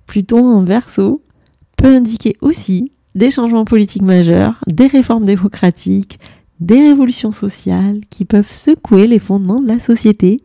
Pluton 0.06 0.44
en 0.44 0.64
verso 0.64 1.22
peut 1.76 1.94
indiquer 1.94 2.36
aussi 2.40 2.92
des 3.14 3.30
changements 3.30 3.64
politiques 3.64 4.02
majeurs, 4.02 4.60
des 4.66 4.86
réformes 4.86 5.24
démocratiques, 5.24 6.18
des 6.60 6.80
révolutions 6.80 7.32
sociales 7.32 8.00
qui 8.10 8.24
peuvent 8.24 8.52
secouer 8.52 9.06
les 9.06 9.18
fondements 9.18 9.60
de 9.60 9.68
la 9.68 9.80
société 9.80 10.42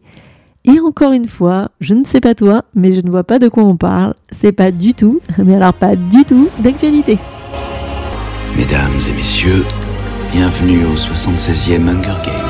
et 0.65 0.79
encore 0.79 1.12
une 1.12 1.27
fois, 1.27 1.69
je 1.79 1.93
ne 1.93 2.03
sais 2.05 2.22
pas 2.22 2.34
toi, 2.34 2.63
mais 2.74 2.93
je 2.93 3.01
ne 3.01 3.10
vois 3.10 3.24
pas 3.24 3.39
de 3.39 3.48
quoi 3.48 3.63
on 3.63 3.77
parle. 3.77 4.15
C'est 4.31 4.51
pas 4.51 4.72
du 4.72 4.93
tout, 4.93 5.22
mais 5.38 5.55
alors 5.55 5.74
pas 5.74 5.95
du 5.95 6.25
tout 6.25 6.50
d'actualité. 6.60 7.17
Mesdames 8.57 9.00
et 9.10 9.13
messieurs, 9.15 9.63
bienvenue 10.31 10.86
au 10.86 10.95
76e 10.95 11.88
Hunger 11.88 12.22
Games. 12.25 12.50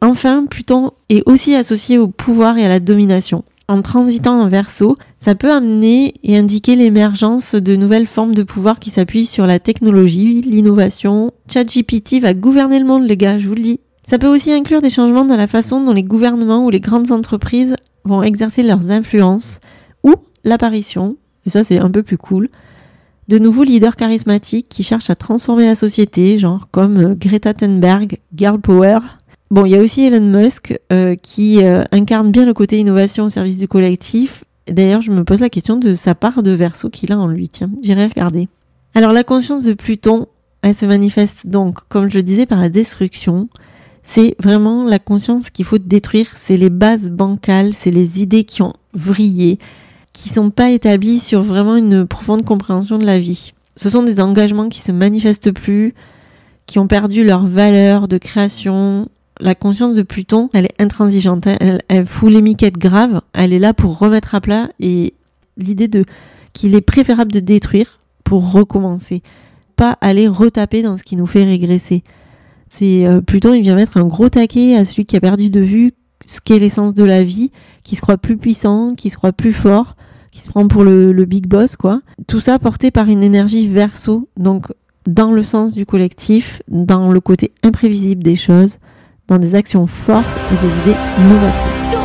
Enfin, 0.00 0.46
Pluton 0.46 0.92
est 1.08 1.22
aussi 1.26 1.54
associé 1.54 1.98
au 1.98 2.08
pouvoir 2.08 2.56
et 2.58 2.64
à 2.64 2.68
la 2.68 2.80
domination. 2.80 3.44
En 3.66 3.80
transitant 3.80 4.42
en 4.42 4.48
verso, 4.48 4.96
ça 5.16 5.34
peut 5.34 5.50
amener 5.50 6.12
et 6.22 6.36
indiquer 6.36 6.76
l'émergence 6.76 7.54
de 7.54 7.76
nouvelles 7.76 8.06
formes 8.06 8.34
de 8.34 8.42
pouvoir 8.42 8.78
qui 8.78 8.90
s'appuient 8.90 9.24
sur 9.24 9.46
la 9.46 9.58
technologie, 9.58 10.42
l'innovation. 10.42 11.32
ChatGPT 11.50 12.20
va 12.20 12.34
gouverner 12.34 12.78
le 12.78 12.84
monde, 12.84 13.08
les 13.08 13.16
gars, 13.16 13.38
je 13.38 13.48
vous 13.48 13.54
le 13.54 13.62
dis. 13.62 13.80
Ça 14.06 14.18
peut 14.18 14.28
aussi 14.28 14.52
inclure 14.52 14.82
des 14.82 14.90
changements 14.90 15.24
dans 15.24 15.36
la 15.36 15.46
façon 15.46 15.82
dont 15.82 15.92
les 15.92 16.02
gouvernements 16.02 16.66
ou 16.66 16.70
les 16.70 16.80
grandes 16.80 17.10
entreprises 17.10 17.74
vont 18.04 18.22
exercer 18.22 18.62
leurs 18.62 18.90
influences 18.90 19.60
ou 20.02 20.14
l'apparition, 20.44 21.16
et 21.46 21.50
ça 21.50 21.64
c'est 21.64 21.78
un 21.78 21.90
peu 21.90 22.02
plus 22.02 22.18
cool, 22.18 22.50
de 23.28 23.38
nouveaux 23.38 23.64
leaders 23.64 23.96
charismatiques 23.96 24.68
qui 24.68 24.82
cherchent 24.82 25.08
à 25.08 25.14
transformer 25.14 25.64
la 25.64 25.74
société, 25.74 26.36
genre 26.36 26.68
comme 26.70 26.98
euh, 26.98 27.14
Greta 27.14 27.54
Thunberg, 27.54 28.18
Girl 28.36 28.60
Power. 28.60 28.98
Bon, 29.50 29.64
il 29.64 29.70
y 29.70 29.76
a 29.76 29.80
aussi 29.80 30.04
Elon 30.04 30.20
Musk 30.20 30.78
euh, 30.92 31.14
qui 31.16 31.64
euh, 31.64 31.84
incarne 31.90 32.30
bien 32.30 32.44
le 32.44 32.52
côté 32.52 32.78
innovation 32.78 33.24
au 33.24 33.28
service 33.30 33.58
du 33.58 33.68
collectif. 33.68 34.44
D'ailleurs, 34.68 35.00
je 35.00 35.10
me 35.10 35.24
pose 35.24 35.40
la 35.40 35.48
question 35.48 35.76
de 35.76 35.94
sa 35.94 36.14
part 36.14 36.42
de 36.42 36.50
verso 36.50 36.90
qu'il 36.90 37.12
a 37.12 37.18
en 37.18 37.28
lui. 37.28 37.48
Tiens, 37.48 37.70
j'irai 37.82 38.06
regarder. 38.06 38.48
Alors, 38.94 39.12
la 39.12 39.24
conscience 39.24 39.64
de 39.64 39.74
Pluton, 39.74 40.26
elle 40.62 40.74
se 40.74 40.86
manifeste 40.86 41.46
donc, 41.46 41.80
comme 41.88 42.10
je 42.10 42.16
le 42.16 42.22
disais, 42.22 42.46
par 42.46 42.60
la 42.60 42.68
destruction, 42.68 43.48
c'est 44.04 44.36
vraiment 44.38 44.84
la 44.84 44.98
conscience 44.98 45.50
qu'il 45.50 45.64
faut 45.64 45.78
détruire, 45.78 46.28
c'est 46.36 46.58
les 46.58 46.70
bases 46.70 47.10
bancales, 47.10 47.72
c'est 47.72 47.90
les 47.90 48.22
idées 48.22 48.44
qui 48.44 48.62
ont 48.62 48.74
vrillé, 48.92 49.58
qui 50.12 50.28
sont 50.28 50.50
pas 50.50 50.70
établies 50.70 51.18
sur 51.18 51.42
vraiment 51.42 51.76
une 51.76 52.06
profonde 52.06 52.44
compréhension 52.44 52.98
de 52.98 53.06
la 53.06 53.18
vie. 53.18 53.54
Ce 53.76 53.88
sont 53.88 54.02
des 54.02 54.20
engagements 54.20 54.68
qui 54.68 54.82
se 54.82 54.92
manifestent 54.92 55.52
plus, 55.52 55.94
qui 56.66 56.78
ont 56.78 56.86
perdu 56.86 57.24
leur 57.24 57.46
valeur 57.46 58.06
de 58.06 58.18
création. 58.18 59.08
La 59.40 59.54
conscience 59.54 59.96
de 59.96 60.02
Pluton, 60.02 60.50
elle 60.52 60.66
est 60.66 60.80
intransigeante, 60.80 61.46
hein. 61.46 61.56
elle, 61.60 61.80
elle 61.88 62.06
fout 62.06 62.30
les 62.30 62.42
miquettes 62.42 62.78
graves, 62.78 63.22
elle 63.32 63.52
est 63.52 63.58
là 63.58 63.74
pour 63.74 63.98
remettre 63.98 64.34
à 64.34 64.40
plat 64.40 64.68
et 64.78 65.14
l'idée 65.56 65.88
de 65.88 66.04
qu'il 66.52 66.74
est 66.74 66.80
préférable 66.80 67.32
de 67.32 67.40
détruire 67.40 68.00
pour 68.22 68.52
recommencer, 68.52 69.22
pas 69.76 69.98
aller 70.00 70.28
retaper 70.28 70.82
dans 70.82 70.96
ce 70.96 71.02
qui 71.02 71.16
nous 71.16 71.26
fait 71.26 71.44
régresser. 71.44 72.04
C'est 72.68 73.06
euh, 73.06 73.20
il 73.32 73.60
vient 73.60 73.74
mettre 73.74 73.96
un 73.96 74.06
gros 74.06 74.28
taquet 74.28 74.76
à 74.76 74.84
celui 74.84 75.06
qui 75.06 75.16
a 75.16 75.20
perdu 75.20 75.50
de 75.50 75.60
vue 75.60 75.92
ce 76.24 76.40
qu'est 76.40 76.58
l'essence 76.58 76.94
de 76.94 77.04
la 77.04 77.22
vie, 77.22 77.50
qui 77.82 77.96
se 77.96 78.00
croit 78.00 78.16
plus 78.16 78.36
puissant, 78.36 78.94
qui 78.94 79.10
se 79.10 79.16
croit 79.16 79.32
plus 79.32 79.52
fort, 79.52 79.94
qui 80.32 80.40
se 80.40 80.48
prend 80.48 80.66
pour 80.66 80.82
le, 80.82 81.12
le 81.12 81.24
big 81.26 81.46
boss, 81.46 81.76
quoi. 81.76 82.00
Tout 82.26 82.40
ça 82.40 82.58
porté 82.58 82.90
par 82.90 83.08
une 83.08 83.22
énergie 83.22 83.68
verso, 83.68 84.28
donc 84.36 84.72
dans 85.06 85.32
le 85.32 85.42
sens 85.42 85.72
du 85.72 85.84
collectif, 85.84 86.62
dans 86.68 87.12
le 87.12 87.20
côté 87.20 87.52
imprévisible 87.62 88.22
des 88.22 88.36
choses, 88.36 88.78
dans 89.28 89.38
des 89.38 89.54
actions 89.54 89.86
fortes 89.86 90.40
et 90.50 90.54
des 90.54 90.90
idées 90.90 90.98
novatrices. 91.28 92.03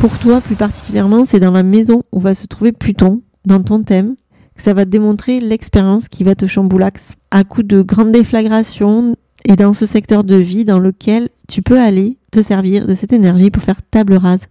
Pour 0.00 0.18
toi, 0.18 0.40
plus 0.40 0.54
particulièrement, 0.54 1.26
c'est 1.26 1.40
dans 1.40 1.50
la 1.50 1.62
maison 1.62 2.04
où 2.10 2.20
va 2.20 2.32
se 2.32 2.46
trouver 2.46 2.72
Pluton, 2.72 3.20
dans 3.44 3.62
ton 3.62 3.82
thème, 3.82 4.14
que 4.56 4.62
ça 4.62 4.72
va 4.72 4.86
te 4.86 4.90
démontrer 4.90 5.40
l'expérience 5.40 6.08
qui 6.08 6.24
va 6.24 6.34
te 6.34 6.46
chamboulax 6.46 7.16
à 7.30 7.44
coup 7.44 7.62
de 7.62 7.82
grandes 7.82 8.10
déflagrations 8.10 9.14
et 9.44 9.56
dans 9.56 9.74
ce 9.74 9.84
secteur 9.84 10.24
de 10.24 10.36
vie 10.36 10.64
dans 10.64 10.78
lequel 10.78 11.28
tu 11.48 11.60
peux 11.60 11.78
aller 11.78 12.16
te 12.32 12.40
servir 12.40 12.86
de 12.86 12.94
cette 12.94 13.12
énergie 13.12 13.50
pour 13.50 13.62
faire 13.62 13.82
table 13.82 14.14
rase 14.14 14.46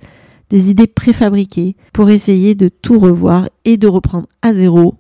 des 0.52 0.70
idées 0.70 0.86
préfabriquées, 0.86 1.76
pour 1.94 2.12
essayer 2.12 2.54
de 2.54 2.70
tout 2.70 3.00
revoir 3.00 3.50
et 3.66 3.78
de 3.78 3.88
reprendre 3.88 4.28
à 4.44 4.54
zéro. 4.54 5.00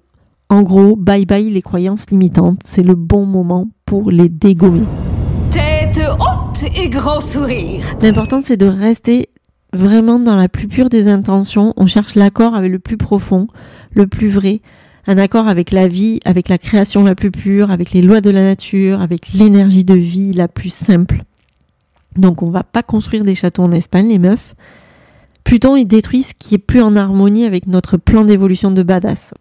En 0.49 0.63
gros, 0.63 0.95
bye 0.95 1.27
bye 1.27 1.51
les 1.51 1.61
croyances 1.61 2.09
limitantes, 2.09 2.61
c'est 2.65 2.81
le 2.81 2.95
bon 2.95 3.27
moment 3.27 3.67
pour 3.85 4.09
les 4.09 4.29
dégommer. 4.29 4.81
Tête 5.51 6.01
haute 6.19 6.63
et 6.75 6.89
grand 6.89 7.19
sourire. 7.19 7.85
L'important 8.01 8.41
c'est 8.43 8.57
de 8.57 8.65
rester 8.65 9.29
vraiment 9.73 10.19
dans 10.19 10.35
la 10.35 10.49
plus 10.49 10.67
pure 10.67 10.89
des 10.89 11.07
intentions. 11.07 11.73
On 11.77 11.85
cherche 11.85 12.15
l'accord 12.15 12.55
avec 12.55 12.71
le 12.71 12.79
plus 12.79 12.97
profond, 12.97 13.47
le 13.93 14.07
plus 14.07 14.29
vrai. 14.29 14.61
Un 15.07 15.17
accord 15.17 15.47
avec 15.47 15.71
la 15.71 15.87
vie, 15.87 16.19
avec 16.25 16.49
la 16.49 16.57
création 16.57 17.03
la 17.03 17.15
plus 17.15 17.31
pure, 17.31 17.71
avec 17.71 17.91
les 17.91 18.01
lois 18.01 18.21
de 18.21 18.29
la 18.29 18.43
nature, 18.43 19.01
avec 19.01 19.33
l'énergie 19.33 19.83
de 19.83 19.95
vie 19.95 20.33
la 20.33 20.47
plus 20.47 20.73
simple. 20.73 21.23
Donc 22.15 22.41
on 22.41 22.49
va 22.49 22.63
pas 22.63 22.83
construire 22.83 23.23
des 23.23 23.35
châteaux 23.35 23.63
en 23.63 23.71
Espagne, 23.71 24.09
les 24.09 24.19
meufs. 24.19 24.55
Pluton, 25.43 25.75
il 25.75 25.85
détruit 25.85 26.23
ce 26.23 26.33
qui 26.37 26.55
est 26.55 26.59
plus 26.59 26.81
en 26.81 26.95
harmonie 26.95 27.45
avec 27.45 27.65
notre 27.65 27.97
plan 27.97 28.23
d'évolution 28.23 28.71
de 28.71 28.83
badass. 28.83 29.33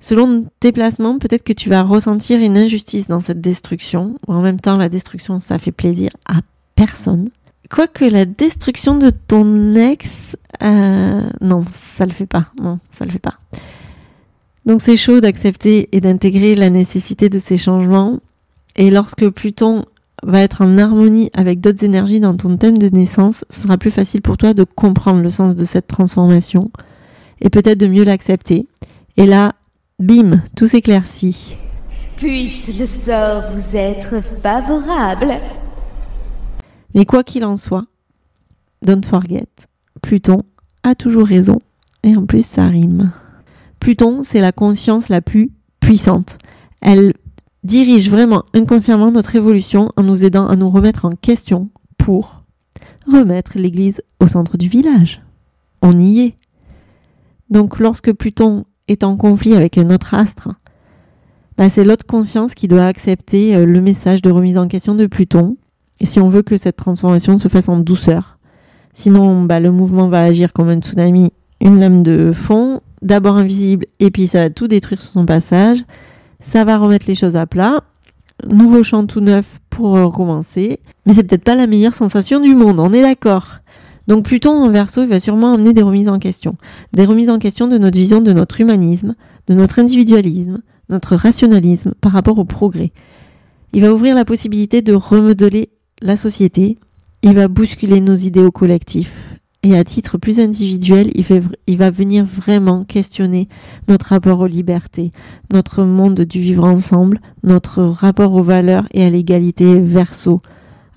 Selon 0.00 0.44
tes 0.60 0.72
placements, 0.72 1.18
peut-être 1.18 1.44
que 1.44 1.54
tu 1.54 1.70
vas 1.70 1.82
ressentir 1.82 2.38
une 2.40 2.58
injustice 2.58 3.08
dans 3.08 3.20
cette 3.20 3.40
destruction. 3.40 4.16
En 4.26 4.42
même 4.42 4.60
temps, 4.60 4.76
la 4.76 4.90
destruction, 4.90 5.38
ça 5.38 5.58
fait 5.58 5.72
plaisir 5.72 6.10
à 6.28 6.40
personne. 6.74 7.30
Quoique 7.70 8.04
la 8.04 8.24
destruction 8.24 8.98
de 8.98 9.10
ton 9.10 9.74
ex, 9.74 10.36
euh, 10.62 11.22
non, 11.40 11.64
ça 11.72 12.04
le 12.04 12.12
fait 12.12 12.26
pas. 12.26 12.46
Non, 12.60 12.78
ça 12.90 13.04
le 13.04 13.10
fait 13.10 13.18
pas. 13.18 13.38
Donc 14.66 14.80
c'est 14.80 14.96
chaud 14.96 15.20
d'accepter 15.20 15.88
et 15.92 16.00
d'intégrer 16.00 16.54
la 16.54 16.70
nécessité 16.70 17.28
de 17.28 17.38
ces 17.38 17.56
changements. 17.56 18.20
Et 18.76 18.90
lorsque 18.90 19.28
Pluton 19.30 19.84
va 20.22 20.40
être 20.40 20.62
en 20.62 20.78
harmonie 20.78 21.30
avec 21.34 21.60
d'autres 21.60 21.84
énergies 21.84 22.20
dans 22.20 22.36
ton 22.36 22.56
thème 22.56 22.78
de 22.78 22.88
naissance, 22.88 23.44
ce 23.50 23.62
sera 23.62 23.76
plus 23.76 23.90
facile 23.90 24.22
pour 24.22 24.36
toi 24.36 24.54
de 24.54 24.64
comprendre 24.64 25.22
le 25.22 25.30
sens 25.30 25.54
de 25.56 25.64
cette 25.64 25.86
transformation 25.86 26.70
et 27.40 27.50
peut-être 27.50 27.78
de 27.78 27.86
mieux 27.86 28.04
l'accepter. 28.04 28.66
Et 29.16 29.26
là, 29.26 29.52
bim, 29.98 30.42
tout 30.56 30.66
s'éclaircit. 30.66 31.56
Puisse 32.16 32.78
le 32.78 32.86
sort 32.86 33.52
vous 33.52 33.76
être 33.76 34.22
favorable. 34.42 35.34
Mais 36.94 37.04
quoi 37.04 37.24
qu'il 37.24 37.44
en 37.44 37.56
soit, 37.56 37.86
don't 38.82 39.04
forget, 39.04 39.48
Pluton 40.02 40.42
a 40.82 40.94
toujours 40.94 41.26
raison. 41.26 41.58
Et 42.02 42.16
en 42.16 42.26
plus, 42.26 42.44
ça 42.44 42.66
rime. 42.66 43.12
Pluton, 43.80 44.22
c'est 44.22 44.40
la 44.40 44.52
conscience 44.52 45.08
la 45.08 45.20
plus 45.20 45.50
puissante. 45.80 46.38
Elle 46.80 47.14
dirige 47.64 48.10
vraiment 48.10 48.44
inconsciemment 48.54 49.10
notre 49.10 49.36
évolution 49.36 49.90
en 49.96 50.02
nous 50.02 50.24
aidant 50.24 50.46
à 50.46 50.56
nous 50.56 50.70
remettre 50.70 51.06
en 51.06 51.10
question 51.10 51.70
pour 51.98 52.44
remettre 53.06 53.58
l'Église 53.58 54.02
au 54.20 54.28
centre 54.28 54.56
du 54.56 54.68
village. 54.68 55.22
On 55.82 55.98
y 55.98 56.20
est. 56.20 56.34
Donc 57.50 57.78
lorsque 57.78 58.12
Pluton 58.12 58.64
est 58.88 59.04
en 59.04 59.16
conflit 59.16 59.54
avec 59.54 59.78
un 59.78 59.90
autre 59.90 60.14
astre, 60.14 60.50
bah, 61.56 61.70
c'est 61.70 61.84
l'autre 61.84 62.06
conscience 62.06 62.54
qui 62.54 62.68
doit 62.68 62.86
accepter 62.86 63.54
euh, 63.54 63.64
le 63.64 63.80
message 63.80 64.22
de 64.22 64.30
remise 64.30 64.58
en 64.58 64.68
question 64.68 64.94
de 64.94 65.06
Pluton. 65.06 65.56
Et 66.00 66.06
si 66.06 66.20
on 66.20 66.28
veut 66.28 66.42
que 66.42 66.56
cette 66.56 66.76
transformation 66.76 67.38
se 67.38 67.48
fasse 67.48 67.68
en 67.68 67.78
douceur, 67.78 68.38
sinon 68.94 69.42
bah, 69.42 69.60
le 69.60 69.70
mouvement 69.70 70.08
va 70.08 70.22
agir 70.22 70.52
comme 70.52 70.68
un 70.68 70.80
tsunami, 70.80 71.32
une 71.60 71.80
lame 71.80 72.02
de 72.02 72.32
fond, 72.32 72.80
d'abord 73.02 73.36
invisible, 73.36 73.86
et 74.00 74.10
puis 74.10 74.26
ça 74.26 74.44
va 74.44 74.50
tout 74.50 74.68
détruire 74.68 75.00
sur 75.00 75.12
son 75.12 75.26
passage 75.26 75.84
ça 76.44 76.64
va 76.64 76.78
remettre 76.78 77.06
les 77.08 77.14
choses 77.14 77.36
à 77.36 77.46
plat. 77.46 77.82
Nouveau 78.48 78.82
chant 78.82 79.06
tout 79.06 79.20
neuf 79.20 79.60
pour 79.70 79.92
recommencer. 79.92 80.78
Mais 81.06 81.14
c'est 81.14 81.24
peut-être 81.24 81.44
pas 81.44 81.54
la 81.54 81.66
meilleure 81.66 81.94
sensation 81.94 82.40
du 82.40 82.54
monde, 82.54 82.78
on 82.78 82.92
est 82.92 83.02
d'accord. 83.02 83.58
Donc 84.06 84.26
Pluton 84.26 84.50
en 84.50 84.68
verso, 84.68 85.02
il 85.02 85.08
va 85.08 85.18
sûrement 85.18 85.54
amener 85.54 85.72
des 85.72 85.82
remises 85.82 86.08
en 86.08 86.18
question. 86.18 86.56
Des 86.92 87.06
remises 87.06 87.30
en 87.30 87.38
question 87.38 87.68
de 87.68 87.78
notre 87.78 87.96
vision 87.96 88.20
de 88.20 88.32
notre 88.32 88.60
humanisme, 88.60 89.14
de 89.48 89.54
notre 89.54 89.78
individualisme, 89.78 90.60
notre 90.90 91.16
rationalisme 91.16 91.94
par 92.00 92.12
rapport 92.12 92.38
au 92.38 92.44
progrès. 92.44 92.92
Il 93.72 93.80
va 93.80 93.94
ouvrir 93.94 94.14
la 94.14 94.26
possibilité 94.26 94.82
de 94.82 94.92
remodeler 94.92 95.70
la 96.04 96.16
société. 96.16 96.78
Il 97.22 97.34
va 97.34 97.48
bousculer 97.48 98.00
nos 98.00 98.14
idéaux 98.14 98.52
collectifs. 98.52 99.34
Et 99.62 99.74
à 99.74 99.82
titre 99.82 100.18
plus 100.18 100.40
individuel, 100.40 101.10
il, 101.14 101.78
va 101.78 101.90
venir 101.90 102.26
vraiment 102.26 102.84
questionner 102.84 103.48
notre 103.88 104.08
rapport 104.08 104.40
aux 104.40 104.46
libertés, 104.46 105.10
notre 105.50 105.84
monde 105.84 106.20
du 106.20 106.38
vivre 106.38 106.64
ensemble, 106.64 107.18
notre 107.42 107.82
rapport 107.82 108.34
aux 108.34 108.42
valeurs 108.42 108.86
et 108.92 109.02
à 109.02 109.08
l'égalité 109.08 109.80
verso, 109.80 110.42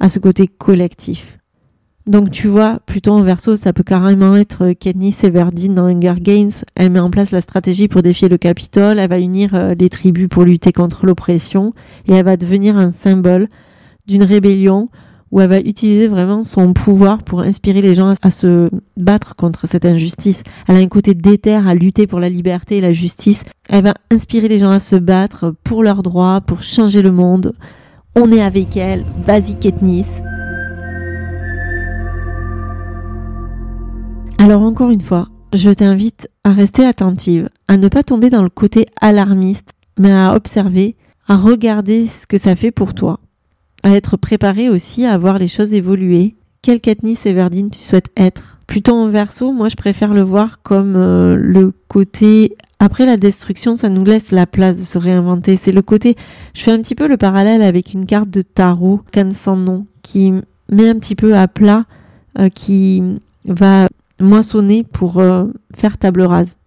à 0.02 0.10
ce 0.10 0.20
côté 0.20 0.50
collectif. 0.50 1.40
Donc 2.08 2.30
tu 2.30 2.50
vois, 2.50 2.80
plutôt 2.86 3.14
en 3.14 3.22
verso, 3.22 3.56
ça 3.56 3.72
peut 3.72 3.84
carrément 3.84 4.36
être 4.36 4.74
Katniss 4.74 5.24
Everdeen 5.24 5.74
dans 5.74 5.86
Hunger 5.86 6.16
Games. 6.20 6.52
Elle 6.76 6.92
met 6.92 7.00
en 7.00 7.10
place 7.10 7.32
la 7.32 7.42
stratégie 7.42 7.88
pour 7.88 8.02
défier 8.02 8.28
le 8.28 8.38
Capitole, 8.38 9.00
elle 9.00 9.10
va 9.10 9.20
unir 9.20 9.56
euh, 9.56 9.76
les 9.80 9.90
tribus 9.90 10.28
pour 10.28 10.44
lutter 10.44 10.74
contre 10.74 11.06
l'oppression, 11.06 11.74
et 12.06 12.14
elle 12.14 12.26
va 12.26 12.36
devenir 12.36 12.78
un 12.78 12.92
symbole 12.92 13.48
d'une 14.08 14.24
rébellion 14.24 14.90
où 15.32 15.42
elle 15.42 15.50
va 15.50 15.60
utiliser 15.60 16.08
vraiment 16.08 16.42
son 16.42 16.74
pouvoir 16.74 17.24
pour 17.24 17.42
inspirer 17.42 17.82
les 17.82 17.96
gens 17.96 18.14
à, 18.22 18.32
se 18.32 18.70
battre 18.96 19.36
contre 19.36 19.68
cette 19.68 19.86
injustice. 19.86 20.44
Elle 20.68 20.78
a 20.78 20.80
un 20.80 20.88
côté 20.88 21.14
déter 21.14 21.56
à 21.56 21.74
lutter 21.74 22.08
pour 22.08 22.20
la 22.20 22.30
liberté 22.30 22.78
et 22.78 22.82
la 22.82 22.94
justice. 22.94 23.44
Elle 23.70 23.84
va 23.84 23.94
inspirer 24.12 24.48
les 24.48 24.60
gens 24.60 24.72
à 24.72 24.80
se 24.80 24.96
battre 24.96 25.54
pour 25.64 25.84
leurs 25.84 26.04
droits, 26.04 26.42
pour 26.42 26.62
changer 26.62 27.02
le 27.02 27.12
monde. 27.12 27.54
On 28.16 28.32
est 28.32 28.42
avec 28.42 28.78
elle. 28.78 29.06
Vas-y, 29.26 29.60
Katniss. 29.60 30.22
Alors 34.40 34.62
encore 34.62 34.92
une 34.92 35.02
fois, 35.02 35.28
je 35.54 35.72
t'invite 35.72 36.30
à 36.44 36.54
rester 36.54 36.86
attentive, 36.86 37.50
à 37.68 37.78
ne 37.78 37.88
pas 37.90 38.04
tomber 38.04 38.30
dans 38.30 38.44
le 38.44 38.50
côté 38.50 38.86
alarmiste, 39.02 39.72
mais 40.00 40.12
à 40.12 40.36
observer, 40.36 40.96
à 41.28 41.36
regarder 41.36 42.08
ce 42.08 42.28
que 42.28 42.38
ça 42.38 42.56
fait 42.56 42.72
pour 42.72 42.94
toi 42.94 43.20
à 43.84 43.92
être 43.92 44.18
préparé 44.18 44.70
aussi 44.70 45.06
à 45.06 45.18
voir 45.18 45.40
les 45.40 45.48
choses 45.48 45.74
évoluer. 45.74 46.36
Quelle 46.62 46.82
Katniss 46.82 47.26
Everdeen 47.26 47.70
tu 47.70 47.80
souhaites 47.80 48.10
être? 48.18 48.60
Plutôt 48.68 48.94
en 48.94 49.10
verso, 49.10 49.54
moi 49.54 49.70
je 49.70 49.76
préfère 49.76 50.14
le 50.14 50.22
voir 50.22 50.62
comme 50.62 50.96
euh, 50.98 51.38
le 51.38 51.72
côté 51.88 52.58
après 52.80 53.06
la 53.06 53.18
destruction, 53.18 53.76
ça 53.76 53.90
nous 53.90 54.04
laisse 54.04 54.32
la 54.32 54.46
place 54.46 54.78
de 54.78 54.84
se 54.84 54.98
réinventer. 54.98 55.58
C'est 55.58 55.72
le 55.72 55.82
côté, 55.82 56.16
je 56.54 56.62
fais 56.62 56.72
un 56.72 56.80
petit 56.80 56.96
peu 56.96 57.08
le 57.08 57.18
parallèle 57.18 57.64
avec 57.64 57.94
une 57.94 58.06
carte 58.06 58.30
de 58.30 58.42
tarot, 58.42 59.02
canne 59.12 59.32
sans 59.32 59.56
nom, 59.56 59.86
qui 60.04 60.32
met 60.70 60.90
un 60.90 61.00
petit 61.00 61.16
peu 61.16 61.36
à 61.36 61.48
plat, 61.48 61.86
euh, 62.40 62.50
qui 62.50 63.02
va 63.46 63.88
moissonner 64.20 64.84
pour 64.84 65.20
euh, 65.20 65.46
faire 65.76 65.98
table 65.98 66.22
rase. 66.22 66.58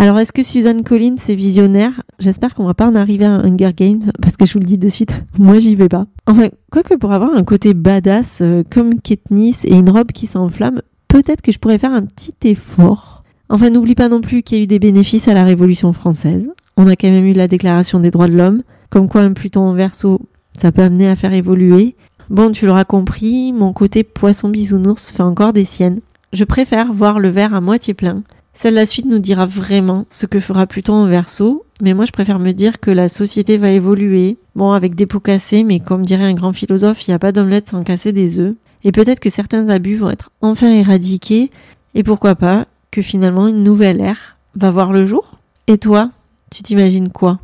Alors, 0.00 0.18
est-ce 0.18 0.32
que 0.32 0.42
Suzanne 0.42 0.82
Collins 0.82 1.16
est 1.28 1.34
visionnaire? 1.34 2.00
J'espère 2.18 2.54
qu'on 2.54 2.64
va 2.64 2.72
pas 2.72 2.88
en 2.88 2.94
arriver 2.94 3.26
à 3.26 3.34
Hunger 3.34 3.74
Games, 3.76 4.10
parce 4.22 4.38
que 4.38 4.46
je 4.46 4.54
vous 4.54 4.60
le 4.60 4.64
dis 4.64 4.78
de 4.78 4.88
suite, 4.88 5.12
moi 5.38 5.58
j'y 5.58 5.74
vais 5.74 5.90
pas. 5.90 6.06
Enfin, 6.26 6.48
quoique 6.72 6.94
pour 6.94 7.12
avoir 7.12 7.34
un 7.34 7.44
côté 7.44 7.74
badass 7.74 8.38
euh, 8.40 8.62
comme 8.70 8.98
Katniss 9.02 9.66
et 9.66 9.74
une 9.74 9.90
robe 9.90 10.10
qui 10.12 10.26
s'enflamme, 10.26 10.80
peut-être 11.08 11.42
que 11.42 11.52
je 11.52 11.58
pourrais 11.58 11.76
faire 11.76 11.92
un 11.92 12.06
petit 12.06 12.32
effort. 12.44 13.24
Enfin, 13.50 13.68
n'oublie 13.68 13.94
pas 13.94 14.08
non 14.08 14.22
plus 14.22 14.42
qu'il 14.42 14.56
y 14.56 14.60
a 14.62 14.64
eu 14.64 14.66
des 14.66 14.78
bénéfices 14.78 15.28
à 15.28 15.34
la 15.34 15.44
Révolution 15.44 15.92
française. 15.92 16.48
On 16.78 16.86
a 16.86 16.96
quand 16.96 17.10
même 17.10 17.26
eu 17.26 17.34
la 17.34 17.46
Déclaration 17.46 18.00
des 18.00 18.10
droits 18.10 18.28
de 18.28 18.38
l'homme, 18.38 18.62
comme 18.88 19.06
quoi 19.06 19.20
un 19.20 19.34
Pluton 19.34 19.60
en 19.60 19.74
verso, 19.74 20.22
ça 20.56 20.72
peut 20.72 20.80
amener 20.80 21.08
à 21.08 21.14
faire 21.16 21.34
évoluer. 21.34 21.94
Bon, 22.30 22.52
tu 22.52 22.64
l'auras 22.64 22.84
compris, 22.84 23.52
mon 23.52 23.74
côté 23.74 24.02
poisson 24.02 24.48
bisounours 24.48 25.10
fait 25.10 25.22
encore 25.22 25.52
des 25.52 25.66
siennes. 25.66 26.00
Je 26.32 26.44
préfère 26.44 26.90
voir 26.94 27.20
le 27.20 27.28
verre 27.28 27.52
à 27.52 27.60
moitié 27.60 27.92
plein 27.92 28.22
celle 28.60 28.74
la 28.74 28.84
suite 28.84 29.06
nous 29.06 29.20
dira 29.20 29.46
vraiment 29.46 30.04
ce 30.10 30.26
que 30.26 30.38
fera 30.38 30.66
Pluton 30.66 30.92
en 30.92 31.06
verso, 31.06 31.64
mais 31.80 31.94
moi 31.94 32.04
je 32.04 32.12
préfère 32.12 32.38
me 32.38 32.52
dire 32.52 32.78
que 32.78 32.90
la 32.90 33.08
société 33.08 33.56
va 33.56 33.70
évoluer, 33.70 34.36
bon 34.54 34.72
avec 34.72 34.94
des 34.94 35.06
pots 35.06 35.18
cassés, 35.18 35.64
mais 35.64 35.80
comme 35.80 36.04
dirait 36.04 36.26
un 36.26 36.34
grand 36.34 36.52
philosophe, 36.52 37.06
il 37.06 37.10
n'y 37.10 37.14
a 37.14 37.18
pas 37.18 37.32
d'omelette 37.32 37.70
sans 37.70 37.82
casser 37.84 38.12
des 38.12 38.38
œufs, 38.38 38.54
et 38.84 38.92
peut-être 38.92 39.18
que 39.18 39.30
certains 39.30 39.70
abus 39.70 39.96
vont 39.96 40.10
être 40.10 40.30
enfin 40.42 40.70
éradiqués, 40.70 41.48
et 41.94 42.02
pourquoi 42.02 42.34
pas 42.34 42.66
que 42.90 43.00
finalement 43.00 43.48
une 43.48 43.62
nouvelle 43.62 44.02
ère 44.02 44.36
va 44.56 44.70
voir 44.70 44.92
le 44.92 45.06
jour 45.06 45.38
Et 45.66 45.78
toi, 45.78 46.10
tu 46.50 46.62
t'imagines 46.62 47.08
quoi? 47.08 47.40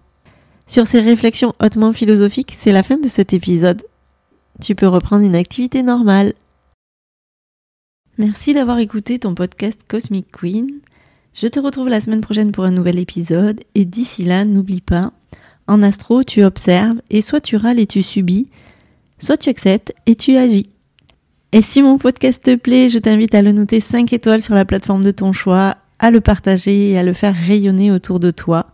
Sur 0.67 0.87
ces 0.87 1.01
réflexions 1.01 1.55
hautement 1.63 1.95
philosophiques, 1.95 2.55
c'est 2.59 2.73
la 2.73 2.83
fin 2.83 2.99
de 2.99 3.09
cet 3.09 3.33
épisode. 3.33 3.81
Tu 4.61 4.75
peux 4.75 4.87
reprendre 4.87 5.25
une 5.25 5.35
activité 5.35 5.83
normale. 5.83 6.35
Merci 8.19 8.53
d'avoir 8.53 8.81
écouté 8.81 9.19
ton 9.19 9.35
podcast 9.35 9.81
Cosmic 9.89 10.27
Queen. 10.31 10.69
Je 11.39 11.49
te 11.49 11.61
retrouve 11.61 11.91
la 11.91 12.01
semaine 12.01 12.23
prochaine 12.23 12.51
pour 12.51 12.65
un 12.65 12.71
nouvel 12.71 12.99
épisode 12.99 13.61
et 13.75 13.85
d'ici 13.85 14.25
là, 14.25 14.47
n'oublie 14.47 14.81
pas, 14.81 15.13
en 15.67 15.83
astro, 15.83 16.25
tu 16.25 16.43
observes 16.43 16.97
et 17.11 17.21
soit 17.21 17.43
tu 17.43 17.57
râles 17.57 17.79
et 17.79 17.87
tu 17.87 18.03
subis, 18.03 18.49
soit 19.19 19.37
tu 19.37 19.51
acceptes 19.51 19.93
et 20.07 20.15
tu 20.15 20.39
agis. 20.39 20.71
Et 21.53 21.61
si 21.61 21.83
mon 21.83 21.99
podcast 21.99 22.43
te 22.43 22.55
plaît, 22.55 22.89
je 22.89 22.99
t'invite 22.99 23.35
à 23.35 23.43
le 23.43 23.53
noter 23.53 23.81
5 23.81 24.15
étoiles 24.15 24.41
sur 24.41 24.55
la 24.55 24.65
plateforme 24.65 25.05
de 25.05 25.11
ton 25.11 25.35
choix, 25.35 25.77
à 25.99 26.11
le 26.11 26.23
partager 26.23 26.93
et 26.93 26.99
à 26.99 27.03
le 27.03 27.13
faire 27.13 27.35
rayonner 27.35 27.93
autour 27.93 28.19
de 28.19 28.31
toi. 28.31 28.69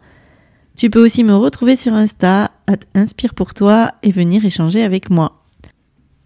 Tu 0.76 0.88
peux 0.88 1.04
aussi 1.04 1.24
me 1.24 1.34
retrouver 1.34 1.74
sur 1.74 1.94
Insta, 1.94 2.52
à 2.68 2.76
Inspire 2.94 3.34
pour 3.34 3.54
toi 3.54 3.90
et 4.04 4.12
venir 4.12 4.44
échanger 4.44 4.84
avec 4.84 5.10
moi. 5.10 5.42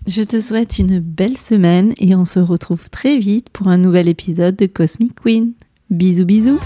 Je 0.06 0.22
te 0.22 0.42
souhaite 0.42 0.78
une 0.78 1.00
belle 1.00 1.38
semaine 1.38 1.94
et 1.96 2.14
on 2.14 2.26
se 2.26 2.40
retrouve 2.40 2.90
très 2.90 3.16
vite 3.16 3.48
pour 3.48 3.68
un 3.68 3.78
nouvel 3.78 4.06
épisode 4.06 4.56
de 4.56 4.66
Cosmic 4.66 5.14
Queen. 5.14 5.54
Bisous 5.88 6.24
bisous 6.24 6.58